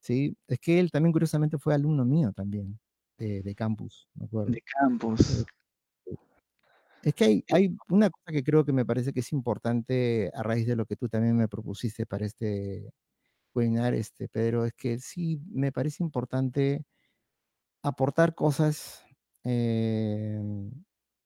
[0.00, 2.78] Sí, es que él también curiosamente fue alumno mío también,
[3.22, 4.52] de de campus, me acuerdo.
[4.52, 5.44] De campus.
[7.02, 10.42] Es que hay hay una cosa que creo que me parece que es importante a
[10.42, 12.92] raíz de lo que tú también me propusiste para este
[13.54, 16.84] webinar, este, Pedro, es que sí me parece importante
[17.82, 19.02] aportar cosas,
[19.44, 20.70] em,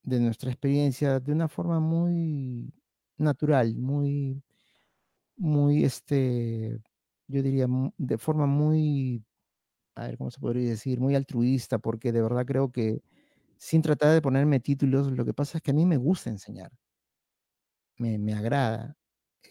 [0.02, 2.72] de nuestra experiencia de una forma muy
[3.18, 4.42] natural, muy
[5.36, 6.80] muy, este,
[7.28, 7.66] yo diría,
[7.98, 9.24] de forma muy,
[9.96, 11.00] a ver, ¿cómo se podría decir?
[11.00, 13.02] Muy altruista, porque de verdad creo que
[13.58, 16.72] sin tratar de ponerme títulos, lo que pasa es que a mí me gusta enseñar.
[17.98, 18.96] Me me agrada,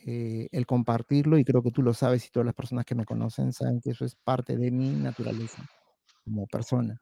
[0.06, 3.06] eh, el compartirlo, y creo que tú lo sabes, y todas las personas que me
[3.06, 5.66] conocen saben que eso es parte de mi naturaleza
[6.26, 7.02] como persona.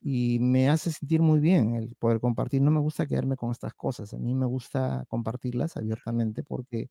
[0.00, 2.62] Y me hace sentir muy bien el poder compartir.
[2.62, 6.90] No me gusta quedarme con estas cosas, a mí me gusta compartirlas abiertamente, porque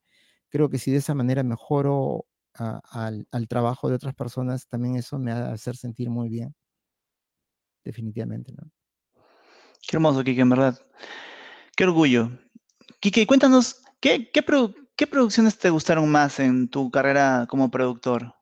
[0.50, 4.96] creo que si de esa manera mejoro a al al trabajo de otras personas, también
[4.98, 6.56] eso me ha de hacer sentir muy bien.
[7.84, 8.72] Definitivamente, ¿no?
[9.88, 10.80] Qué hermoso, Quique, en verdad.
[11.76, 12.32] Qué orgullo.
[13.00, 18.36] Quique, cuéntanos, ¿qué qué produ qué producciones te gustaron más en tu carrera como productor?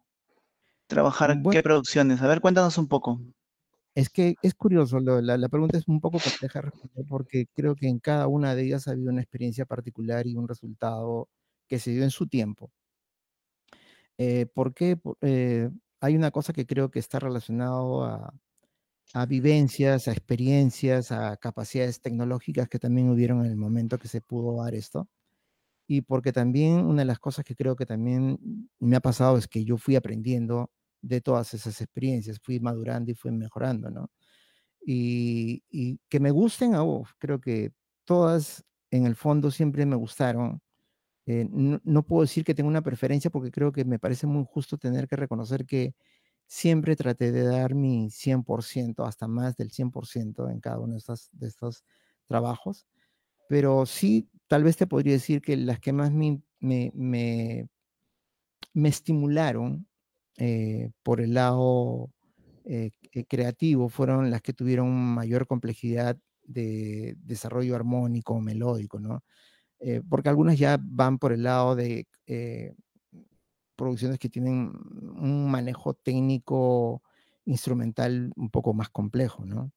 [0.88, 2.22] Trabajar, Bue ¿qué producciones?
[2.22, 3.20] A ver, cuéntanos un poco.
[3.96, 6.62] Es que es curioso, lo la la pregunta es un poco compleja
[7.10, 10.48] porque creo que en cada una de ellas ha habido una experiencia particular y un
[10.48, 11.30] resultado
[11.68, 12.72] que se dio en su tiempo.
[14.24, 14.48] Eh,
[15.22, 15.70] eh,
[16.00, 18.34] hay una cosa que creo que está relacionado a
[19.14, 24.22] a vivencias, a experiencias, a capacidades tecnológicas que también hubieron en el momento que se
[24.22, 25.10] pudo dar esto.
[25.88, 28.40] Y porque también una de las cosas que creo que también
[28.80, 33.16] me ha pasado es que yo fui aprendiendo de todas esas experiencias, fui madurando y
[33.16, 34.10] fui mejorando, ¿no?
[34.86, 35.64] Y
[36.10, 37.72] que me gusten, ah, uf, creo que
[38.06, 40.62] todas en el fondo siempre me gustaron.
[41.28, 44.78] Eh, no puedo decir que tenga una preferencia, porque creo que me parece muy justo
[44.78, 45.96] tener que reconocer que
[46.48, 51.84] siempre traté de dar mi 100%, hasta más del 100% en cada uno de estos
[52.28, 52.88] trabajos.
[53.50, 56.92] Pero sí, tal vez te podría decir que las que más me me
[58.74, 59.88] me estimularon,
[60.38, 62.12] eh, por el lado,
[62.66, 62.92] eh,
[63.28, 69.24] creativo, fueron las que tuvieron mayor complejidad de desarrollo armónico, melódico, ¿no?
[69.82, 72.76] Eh, porque algunas ya van por el lado de, eh,
[73.76, 74.72] producciones que tienen
[75.18, 77.02] un manejo técnico
[77.46, 79.72] instrumental un poco más complejo, ¿no?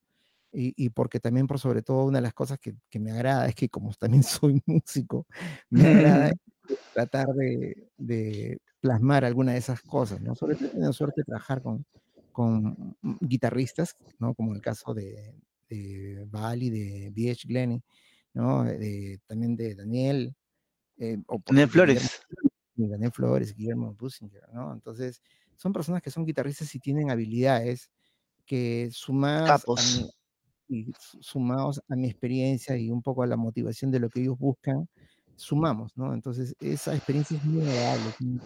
[0.52, 3.46] Y y porque también, por sobre todo, una de las cosas que que me agrada
[3.48, 5.26] es que como también soy músico,
[5.70, 6.32] me agrada
[6.94, 10.34] tratar de de plasmar alguna de esas cosas, ¿no?
[10.34, 11.86] Sobre todo he tenido suerte de trabajar con
[12.32, 14.34] con, guitarristas, ¿no?
[14.34, 15.34] Como el caso de
[15.70, 17.48] de Val y de B.H.
[17.48, 17.82] Glennie,
[18.34, 20.34] también de Daniel,
[20.98, 22.20] eh, o Daniel Guillermo Flores.
[22.76, 24.72] Daniel Flores, Guillermo Businger, ¿no?
[24.72, 25.22] Entonces,
[25.56, 27.90] son personas que son guitarristas y tienen habilidades
[28.44, 30.00] que sumadas a Capos.
[30.00, 30.10] mi
[30.68, 34.20] y su sumados a mi experiencia y un poco a la motivación de lo que
[34.20, 34.88] ellos buscan,
[35.36, 36.14] sumamos, ¿no?
[36.14, 38.40] Entonces, esa experiencia es muy agradable, es muy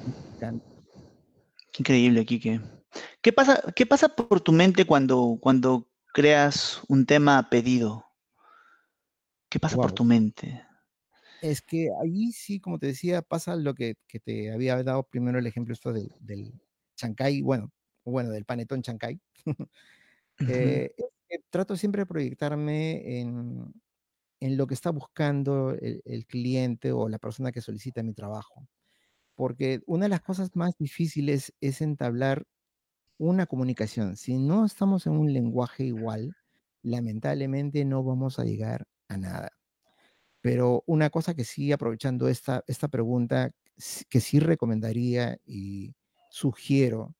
[1.78, 2.60] increíble, Quique.
[3.22, 8.07] ¿Qué pasa qué pasa por tu mente cuando cuando creas un tema a pedido?
[9.50, 9.98] ¿Qué pasa por Guau.
[9.98, 10.66] tu mente?
[11.40, 15.38] Es que allí sí, como te decía, pasa lo que que te había dado primero
[15.38, 16.60] el ejemplo esto del del
[16.96, 17.72] chancay, bueno
[18.04, 19.20] bueno, del panetón chancay.
[20.40, 20.80] Ujú.
[20.80, 23.74] Eh, es que trato siempre de proyectarme en
[24.40, 28.68] en lo que está buscando el el cliente o la persona que solicita mi trabajo.
[29.36, 32.44] Porque una de las cosas más difíciles es entablar
[33.18, 34.16] una comunicación.
[34.16, 36.36] Si no estamos en un lenguaje igual,
[36.82, 39.50] lamentablemente no vamos a llegar a nada.
[40.42, 43.52] Pero una cosa que sí, aprovechando esta esta pregunta,
[44.10, 45.94] que sí recomendaría y
[46.30, 47.14] sugiero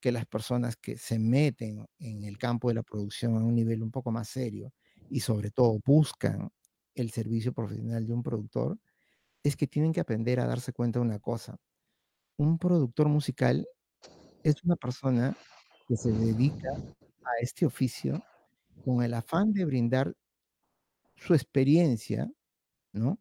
[0.00, 3.82] que las personas que se meten en el campo de la producción a un nivel
[3.82, 4.72] un poco más serio
[5.10, 6.50] y, sobre todo, buscan
[6.94, 8.78] el servicio profesional de un productor,
[9.44, 11.58] es que tienen que aprender a darse cuenta de una cosa.
[12.38, 13.66] Un productor musical
[14.44, 15.36] es una persona
[15.88, 16.70] que se dedica
[17.24, 18.22] a este oficio
[18.84, 20.14] con el afán de brindar
[21.18, 22.30] su experiencia,
[22.92, 23.18] ¿no?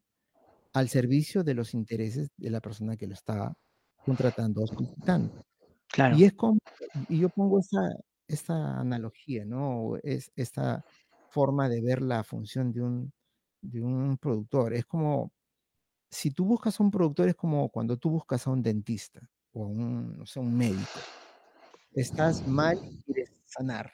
[0.73, 3.55] Al servicio de los intereses de la persona que lo está
[4.05, 5.45] contratando o solicitando.
[5.87, 6.17] Claro.
[6.17, 6.59] Y es como
[7.09, 7.89] y yo pongo esa
[8.27, 9.95] esta analogía, ¿no?
[10.03, 10.83] Es esta
[11.29, 13.13] forma de ver la función de un
[13.61, 14.73] de un productor.
[14.73, 15.31] Es como
[16.09, 19.63] si tú buscas a un productor es como cuando tú buscas a un dentista o
[19.63, 20.99] a un, no sé, un médico.
[21.93, 23.91] Estás mal y quieres sanar.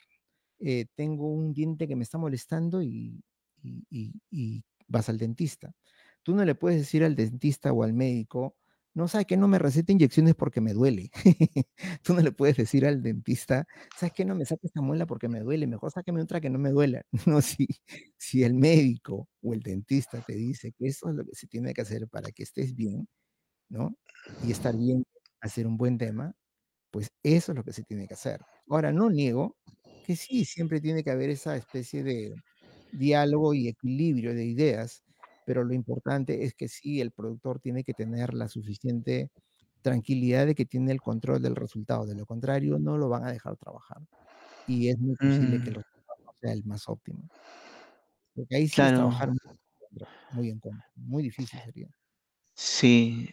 [0.59, 3.23] Eh, tengo un diente que me está molestando y,
[3.63, 5.73] y- y- y vas al dentista.
[6.23, 8.55] Tú no le puedes decir al dentista o al médico,
[8.95, 11.09] no, ¿sabes que No me receta inyecciones porque me duele.
[12.03, 13.65] Tú no le puedes decir al dentista,
[13.97, 14.23] ¿sabes qué?
[14.25, 17.03] No me saque esta muela porque me duele, mejor sáqueme otra que no me duela.
[17.37, 17.67] No, si,
[18.17, 21.73] si el médico o el dentista te dice que eso es lo que se tiene
[21.73, 23.07] que hacer para que estés bien,
[23.69, 23.97] ¿no?
[24.41, 25.05] Y estar bien,
[25.41, 26.35] hacer un buen tema,
[26.91, 28.41] pues eso es lo que se tiene que hacer.
[28.69, 29.57] Ahora, no niego
[30.03, 32.35] que sí, siempre tiene que haber esa especie de
[32.93, 35.03] diálogo y equilibrio de ideas,
[35.45, 39.31] pero lo importante es que sí, el productor tiene que tener la suficiente
[39.81, 43.31] tranquilidad de que tiene el control del resultado, de lo contrario no lo van a
[43.33, 43.99] dejar trabajar
[44.65, 47.29] y es muy posible que el Mm, resultado no sea el más óptimo,
[48.35, 51.89] porque ahí sí es claro, trabajar muy en contra, muy en contra, muy difícil sería.
[52.55, 53.29] sí.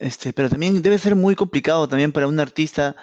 [0.00, 2.96] Este, pero también debe ser muy complicado también para un artista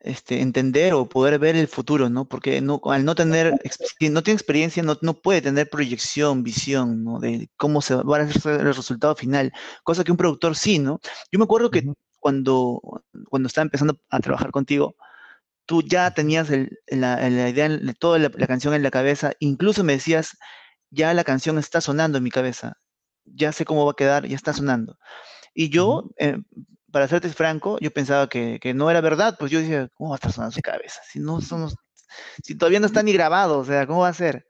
[0.00, 2.26] este, entender o poder ver el futuro, ¿no?
[2.28, 3.54] Porque no, al no tener,
[4.10, 7.20] no tiene experiencia, no, no puede tener proyección, visión, ¿no?
[7.20, 9.52] De cómo se va a ser el resultado final,
[9.84, 11.00] cosa que un productor sí, ¿no?
[11.32, 11.84] Yo me acuerdo que
[12.18, 12.80] cuando,
[13.28, 14.96] cuando estaba empezando a trabajar contigo,
[15.66, 19.32] tú ya tenías el- la, la idea, de toda la, la canción en la cabeza,
[19.40, 20.36] incluso me decías,
[20.90, 22.74] ya la canción está sonando en mi cabeza,
[23.24, 24.98] ya sé cómo va a quedar, ya está sonando.
[25.54, 26.38] Y yo, eh,
[26.90, 30.16] para serte franco, yo pensaba que, que no era verdad, pues yo decía, ¿cómo va
[30.16, 31.00] a estar sonando su cabeza?
[31.08, 31.76] Si no somos,
[32.42, 34.46] si todavía no está ni grabado, o sea, ¿cómo va a ser?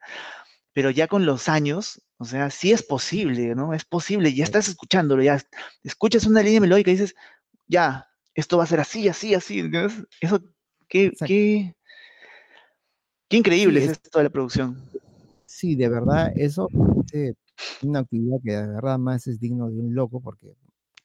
[0.72, 3.74] Pero ya con los años, o sea, sí es posible, ¿no?
[3.74, 5.40] Es posible, ya estás escuchándolo, ya
[5.84, 7.14] escuchas una línea melódica y dices,
[7.66, 10.06] ya, esto va a ser así, así, así, ¿entiendes?
[10.20, 10.40] Eso,
[10.88, 11.26] qué, Exacto.
[11.26, 11.74] qué,
[13.28, 14.76] qué increíble Sí, es es esto de la producción.
[15.46, 17.34] Sí, de verdad, eso parece
[17.82, 20.54] una actividad que de verdad más es digno de un loco, porque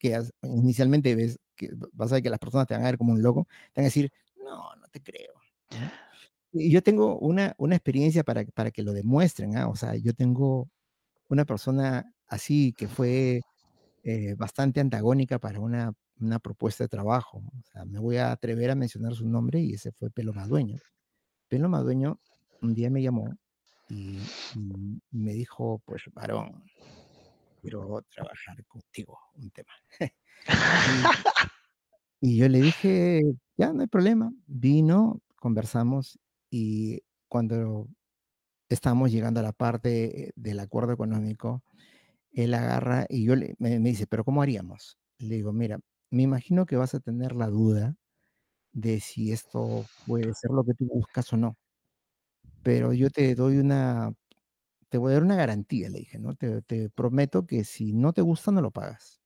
[0.10, 3.14] que inicialmente ves que vas a ver que las personas te van a ver como
[3.14, 5.34] un loco, te van a decir, no, no te creo.
[6.52, 9.68] Y yo tengo una, una experiencia para, para que lo demuestren, ¿ah?
[9.68, 10.70] O sea, yo tengo
[11.30, 13.42] una persona así que fue
[14.04, 17.40] eh, bastante antagónica para una, una propuesta de trabajo.
[17.40, 20.80] O sea, me voy a atrever a mencionar su nombre y ese fue Pelo Madueño.
[21.50, 22.20] Pelo Madueño
[22.62, 23.36] un día me llamó
[23.90, 24.20] y,
[24.56, 26.64] y me dijo, pues, varón,
[27.66, 29.74] quiero trabajar contigo un tema.
[32.22, 33.22] Y, y yo le dije,
[33.58, 34.32] ya, no hay problema.
[34.48, 37.88] Vino, conversamos y cuando
[38.70, 41.64] estábamos llegando a la parte del acuerdo económico,
[42.34, 44.98] él agarra y yo le, me, me dice, pero ¿cómo haríamos?
[45.20, 45.80] Le digo, mira,
[46.12, 47.96] me imagino que vas a tener la duda
[48.74, 51.58] de si esto puede ser lo que tú buscas o no,
[52.64, 54.12] pero yo te doy una
[54.92, 56.36] Te voy a dar una garantía, le dije, ¿no?
[56.36, 59.20] Te te prometo que si no te gusta, no lo pagas.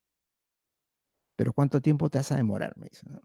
[1.39, 2.73] Pero, ¿cuánto tiempo te vas a demorar?
[2.77, 3.21] Me dice, ¿no?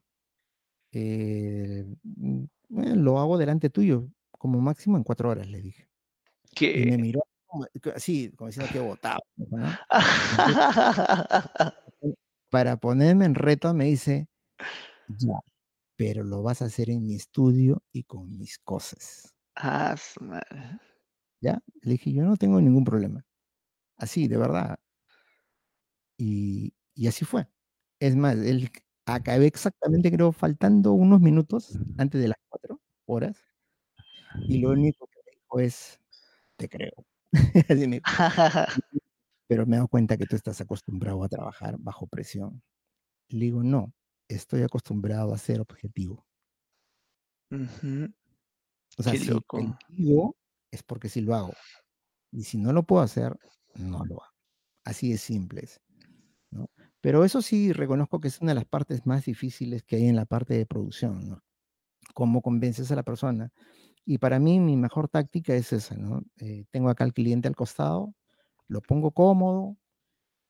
[0.92, 4.08] Eh, mm, bueno, lo hago delante tuyo,
[4.38, 5.88] como máximo en 4 horas, le dije.
[6.72, 6.98] Y me Que...
[6.98, 7.22] miró
[7.82, 9.78] que así, como diciendo: "Qué botado", me dijo, ¿no?
[10.30, 10.58] Entonces,
[12.50, 14.28] para ponerme en reto, me dice:
[15.08, 15.34] "Ya,
[15.96, 19.96] pero lo vas a hacer en mi estudio y con mis cosas", Ah.
[21.44, 21.60] ¿Ya?
[21.82, 23.26] Le dije: "Yo no tengo ningún problema".
[23.98, 24.78] Así, de verdad.
[26.18, 27.48] Y y así fue.
[28.00, 28.70] Es más, él
[29.06, 33.44] acabé exactamente, creo, faltando unos minutos antes de las 4 horas,
[34.46, 36.00] y lo único que me dijo es:
[36.56, 36.92] "Te creo".
[37.70, 38.04] Así me
[39.48, 42.62] pero me he dado cuenta que tú estás acostumbrado a trabajar bajo presión.
[43.28, 43.94] Le digo: "No,
[44.28, 46.26] estoy acostumbrado a ser objetivo".
[47.50, 48.12] Ujú,
[48.98, 49.80] O sea, Qué si loco.
[49.88, 50.36] digo,
[50.76, 51.54] es porque sí lo hago,
[52.32, 53.36] y si no lo puedo hacer,
[53.76, 54.34] no lo hago.
[54.84, 55.80] Así de simple es,
[56.50, 56.70] ¿no?
[57.00, 60.16] Pero eso sí, reconozco que es una de las partes más difíciles que hay en
[60.16, 61.42] la parte de producción, ¿no?
[62.14, 63.52] Cómo convences a la persona.
[64.06, 66.22] Y para mí mi mejor táctica es esa, ¿no?
[66.40, 68.14] Eh, tengo acá al cliente al costado,
[68.68, 69.76] lo pongo cómodo,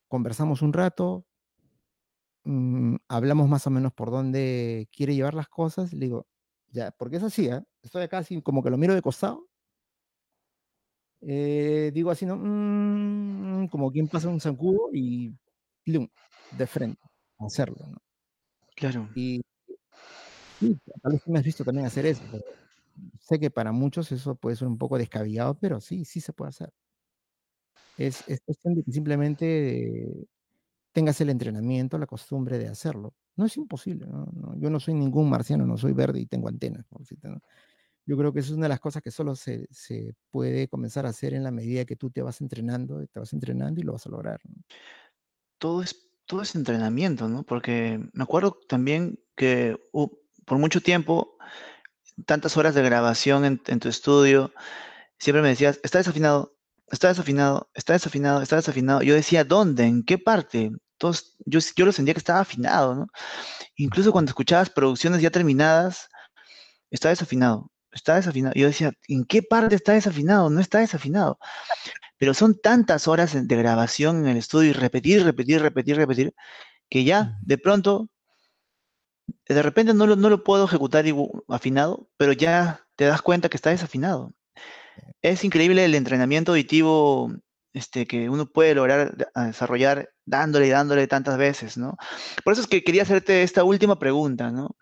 [0.08, 1.26] conversamos un rato,
[2.44, 6.26] mm, hablamos más o menos por dónde quiere llevar las cosas, le digo,
[6.68, 7.64] ya, porque es así, ¿ah?
[7.82, 9.48] Estoy acá así como que lo miro de costado,
[11.26, 12.36] eh, digo así, ¿no?
[12.36, 15.32] Mm, como quien pasa un zancudo y
[15.84, 16.08] plum,
[16.58, 17.00] de frente,
[17.38, 17.98] hacerlo, ¿no?
[18.76, 19.08] Claro.
[19.14, 19.40] Y
[21.02, 22.44] tal vez me has visto también hacer eso, pero
[23.20, 26.50] sé que para muchos eso puede ser un poco descabellado, pero sí, sí se puede
[26.50, 26.72] hacer.
[27.96, 30.26] Es es cuestión de que simplemente
[30.92, 33.14] tengas el entrenamiento, la costumbre de hacerlo.
[33.36, 36.48] No es imposible, no no, yo no soy ningún marciano, no soy verde y tengo
[36.48, 37.40] antenas, por decirte, ¿no?
[38.06, 39.66] Yo creo que eso es una de las cosas que solo se
[40.30, 43.80] puede comenzar a hacer en la medida que tú te vas entrenando, te vas entrenando
[43.80, 44.62] y lo vas a lograr, ¿no?
[45.64, 47.42] todo es, todo es entrenamiento, ¿no?
[47.42, 49.78] Porque me acuerdo también que
[50.44, 51.38] por mucho tiempo,
[52.26, 54.52] tantas horas de grabación en, en tu estudio,
[55.18, 56.54] siempre me decías, está desafinado,
[56.90, 59.02] está desafinado, está desafinado, está desafinado.
[59.02, 59.84] Yo decía, ¿dónde?
[59.84, 60.70] ¿En qué parte?
[60.98, 63.06] Todos, yo, yo lo sentía que estaba afinado, ¿no?
[63.76, 66.08] Incluso cuando escuchabas producciones ya terminadas,
[66.90, 68.54] está desafinado, está desafinado.
[68.54, 70.50] Yo decía, ¿en qué parte está desafinado?
[70.50, 71.38] No está desafinado.
[72.18, 76.34] Pero son tantas horas de grabación en el estudio y repetir, repetir, repetir, repetir,
[76.88, 78.08] que ya de pronto,
[79.48, 81.04] de repente no lo, no lo puedo ejecutar
[81.48, 84.32] afinado, pero ya te das cuenta que está desafinado.
[85.22, 87.32] Es increíble el entrenamiento auditivo
[87.72, 91.96] este, que uno puede lograr desarrollar dándole y dándole tantas veces, ¿no?
[92.44, 94.76] Por eso es que quería hacerte esta última pregunta, ¿no?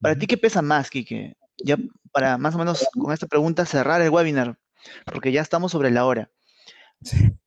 [0.00, 1.36] ¿Para ti qué pesa más, Kike?
[1.58, 1.76] Ya
[2.12, 4.58] para más o menos con esta pregunta cerrar el webinar,
[5.04, 6.30] porque ya estamos sobre la hora.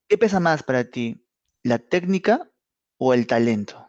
[0.08, 1.26] ¿Qué pesa más para ti,
[1.64, 2.49] la técnica
[2.97, 3.88] o el talento?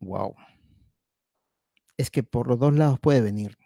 [0.00, 0.34] Wow.
[1.96, 3.56] Es que por los dos lados puede venir.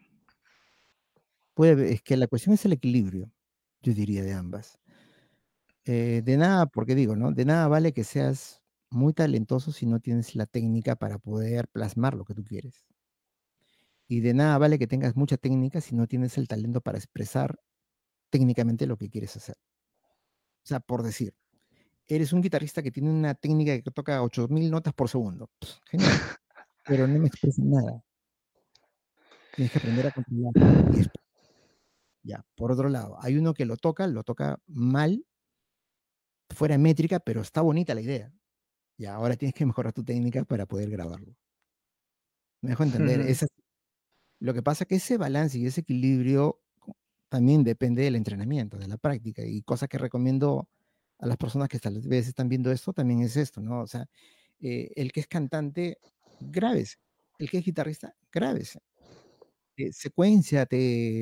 [1.54, 3.32] Puede, es que la cuestión es el equilibrio,
[3.80, 4.78] yo diría, de ambas.
[5.86, 7.32] Eh, de nada, porque digo, ¿no?
[7.32, 12.14] De nada vale que seas muy talentoso si no tienes la técnica para poder plasmar
[12.14, 12.84] lo que tú quieres.
[14.08, 17.58] Y de nada vale que tengas mucha técnica si no tienes el talento para expresar
[18.30, 19.56] técnicamente lo que quieres hacer.
[20.62, 21.34] O sea, por decir,
[22.06, 25.50] eres un guitarrista que tiene una técnica que toca 8000 notas por segundo.
[25.86, 26.10] genial.
[26.84, 28.02] Pero no me expresa nada.
[29.54, 30.52] Tienes que aprender a controlar.
[32.22, 35.24] ya, por otro lado, hay uno que lo toca, lo toca mal,
[36.50, 38.32] fuera métrica, pero está bonita la idea.
[38.98, 41.36] Y ahora tienes que mejorar tu técnica para poder grabarlo.
[42.60, 43.20] Me dejo entender.
[44.38, 46.60] Lo que pasa es que ese balance y ese equilibrio
[47.28, 49.42] también depende del entrenamiento, de la práctica.
[49.44, 50.68] Y cosa que recomiendo
[51.18, 53.82] a las personas que tal vez están viendo esto también es esto, ¿no?
[53.82, 54.06] O sea,
[54.60, 55.98] eh, el que es cantante,
[56.40, 56.96] grábese.
[57.38, 58.80] El que es guitarrista, grábese.
[59.78, 59.90] Eh,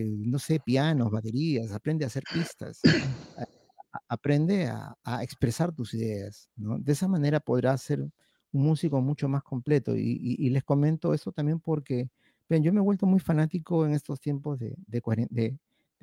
[0.06, 2.80] no sé, pianos, baterías, aprende a hacer pistas
[4.08, 6.78] aprende a, expresar tus ideas, ¿no?
[6.78, 8.12] De esa manera podrás ser un
[8.52, 9.96] músico mucho más completo.
[9.96, 12.10] Y, les comento eso también porque,
[12.48, 15.00] ven, yo me he vuelto muy fanático en estos tiempos de, de,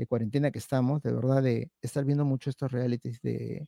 [0.07, 3.67] cuarentena que estamos, de verdad, de estar viendo mucho estos realities de,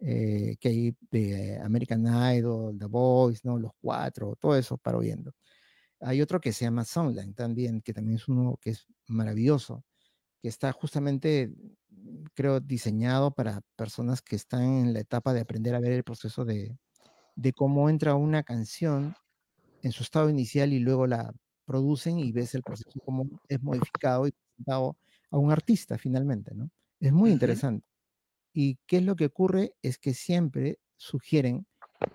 [0.00, 2.06] eh, que hay de American
[2.36, 3.58] Idol, The Voice, ¿no?
[3.58, 5.32] Los Cuatro, todo eso para oyendo.
[6.00, 9.84] Hay otro que se llama Soundline también, que también es uno que es maravilloso,
[10.42, 11.52] que está justamente
[12.34, 16.44] creo, diseñado para personas que están en la etapa de aprender a ver el proceso
[16.44, 16.78] de,
[17.36, 19.14] de cómo entra una canción
[19.82, 21.32] en su estado inicial y luego la
[21.64, 24.96] producen y ves el proceso, cómo es modificado y presentado
[25.30, 26.70] a un artista finalmente, ¿no?
[27.00, 27.86] Es muy interesante.
[28.52, 29.74] ¿Y qué es lo que ocurre?
[29.82, 31.66] Es que siempre sugieren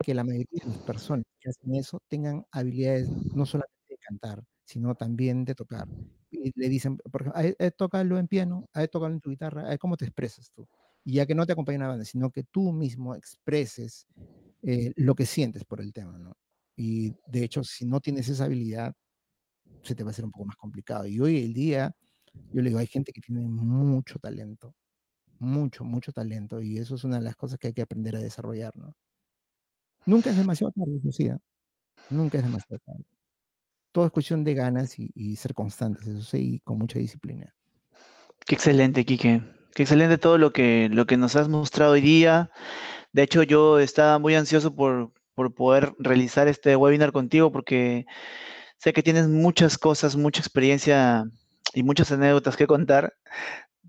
[0.04, 4.44] que la mayoría de las personas que hacen eso tengan habilidades no solamente de cantar,
[4.66, 5.88] sino también de tocar
[6.32, 9.78] y le dicen, por ejemplo, a, tocarlo en piano, a tocarlo en tu guitarra, a
[9.78, 10.68] cómo te expresas tú.
[11.04, 14.08] Y ya que no te acompaña una banda, sino que tú mismo expreses
[14.64, 16.36] eh, lo que sientes por el tema, ¿no?
[16.76, 18.94] Y de hecho, si no tienes esa habilidad,
[19.84, 21.06] se te va a hacer un poco más complicado.
[21.06, 21.96] Y hoy el día,
[22.54, 24.76] yo le digo, hay gente que tiene mucho talento,
[25.40, 28.20] mucho, mucho talento, y eso es una de las cosas que hay que aprender a
[28.20, 28.94] desarrollar, ¿no?
[30.06, 31.38] Nunca es demasiado tarde, Lucía.
[32.10, 33.06] Nunca es demasiado tarde
[33.98, 37.56] todo es cuestión de ganas y, ser constantes, eso sí, y con mucha disciplina.
[38.46, 39.42] Qué excelente, Quique.
[39.74, 42.52] Qué excelente todo lo que, lo que nos has mostrado hoy día.
[43.12, 48.06] De hecho, yo estaba muy ansioso por, por poder realizar este webinar contigo porque
[48.78, 51.26] sé que tienes muchas cosas, mucha experiencia
[51.74, 53.14] y muchas anécdotas que contar.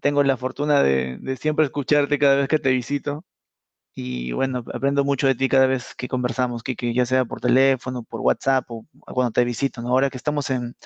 [0.01, 3.25] Tengo la fortuna de, de siempre escucharte cada vez que te visito.
[4.01, 8.05] Y bueno, aprendo mucho de ti cada vez que conversamos, que, ya sea por teléfono,
[8.05, 9.89] por WhatsApp o cuando te visito, ¿no?
[9.89, 10.77] Ahora que estamos en,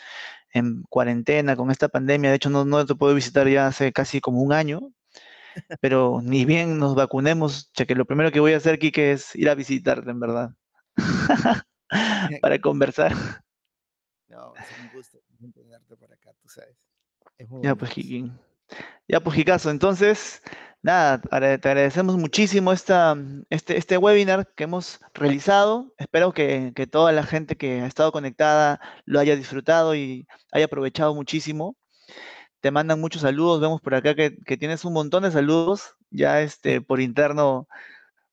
[0.88, 4.40] cuarentena con esta pandemia, de hecho no, no te puedo visitar ya hace casi como
[4.40, 4.80] un año,
[5.82, 9.36] pero ni bien nos vacunemos, ya que lo primero que voy a hacer, Kike, es
[9.36, 10.50] ir a visitarte, en verdad,
[12.40, 13.12] para conversar.
[14.32, 15.18] No, es un gusto
[15.52, 16.74] tenerte por acá, tú sabes.
[17.62, 18.30] ya, pues, Kike.
[19.06, 20.40] Ya, pues, Kikazo, entonces,
[20.80, 23.14] nada, te agradecemos muchísimo esta,
[23.50, 25.92] este, este webinar que hemos realizado.
[25.98, 31.14] Espero que, toda la gente que ha estado conectada lo haya disfrutado y haya aprovechado
[31.14, 31.76] muchísimo.
[32.60, 33.60] Te mandan muchos saludos.
[33.60, 35.94] Vemos por acá que, tienes un montón de saludos.
[36.10, 37.68] Ya este, por interno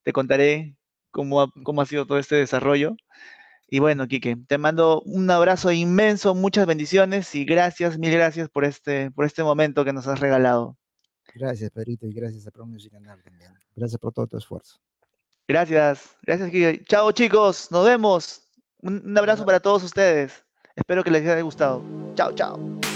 [0.03, 0.77] te contaré
[1.11, 2.95] cómo ha, cómo ha sido todo este desarrollo.
[3.71, 8.65] Y bueno, Quique, te mando un abrazo inmenso, muchas bendiciones y gracias, mil gracias por
[8.65, 10.75] este, por este momento que nos has regalado.
[11.35, 13.53] Gracias, Pedrito, y gracias a Pro Music también.
[13.75, 14.79] Gracias por todo tu esfuerzo.
[15.47, 16.83] Gracias, gracias, Kike.
[16.85, 18.41] Chao, chicos, nos vemos.
[18.81, 20.43] Un, un abrazo para todos ustedes.
[20.75, 21.83] Espero que les haya gustado.
[22.15, 22.89] Chao, chao.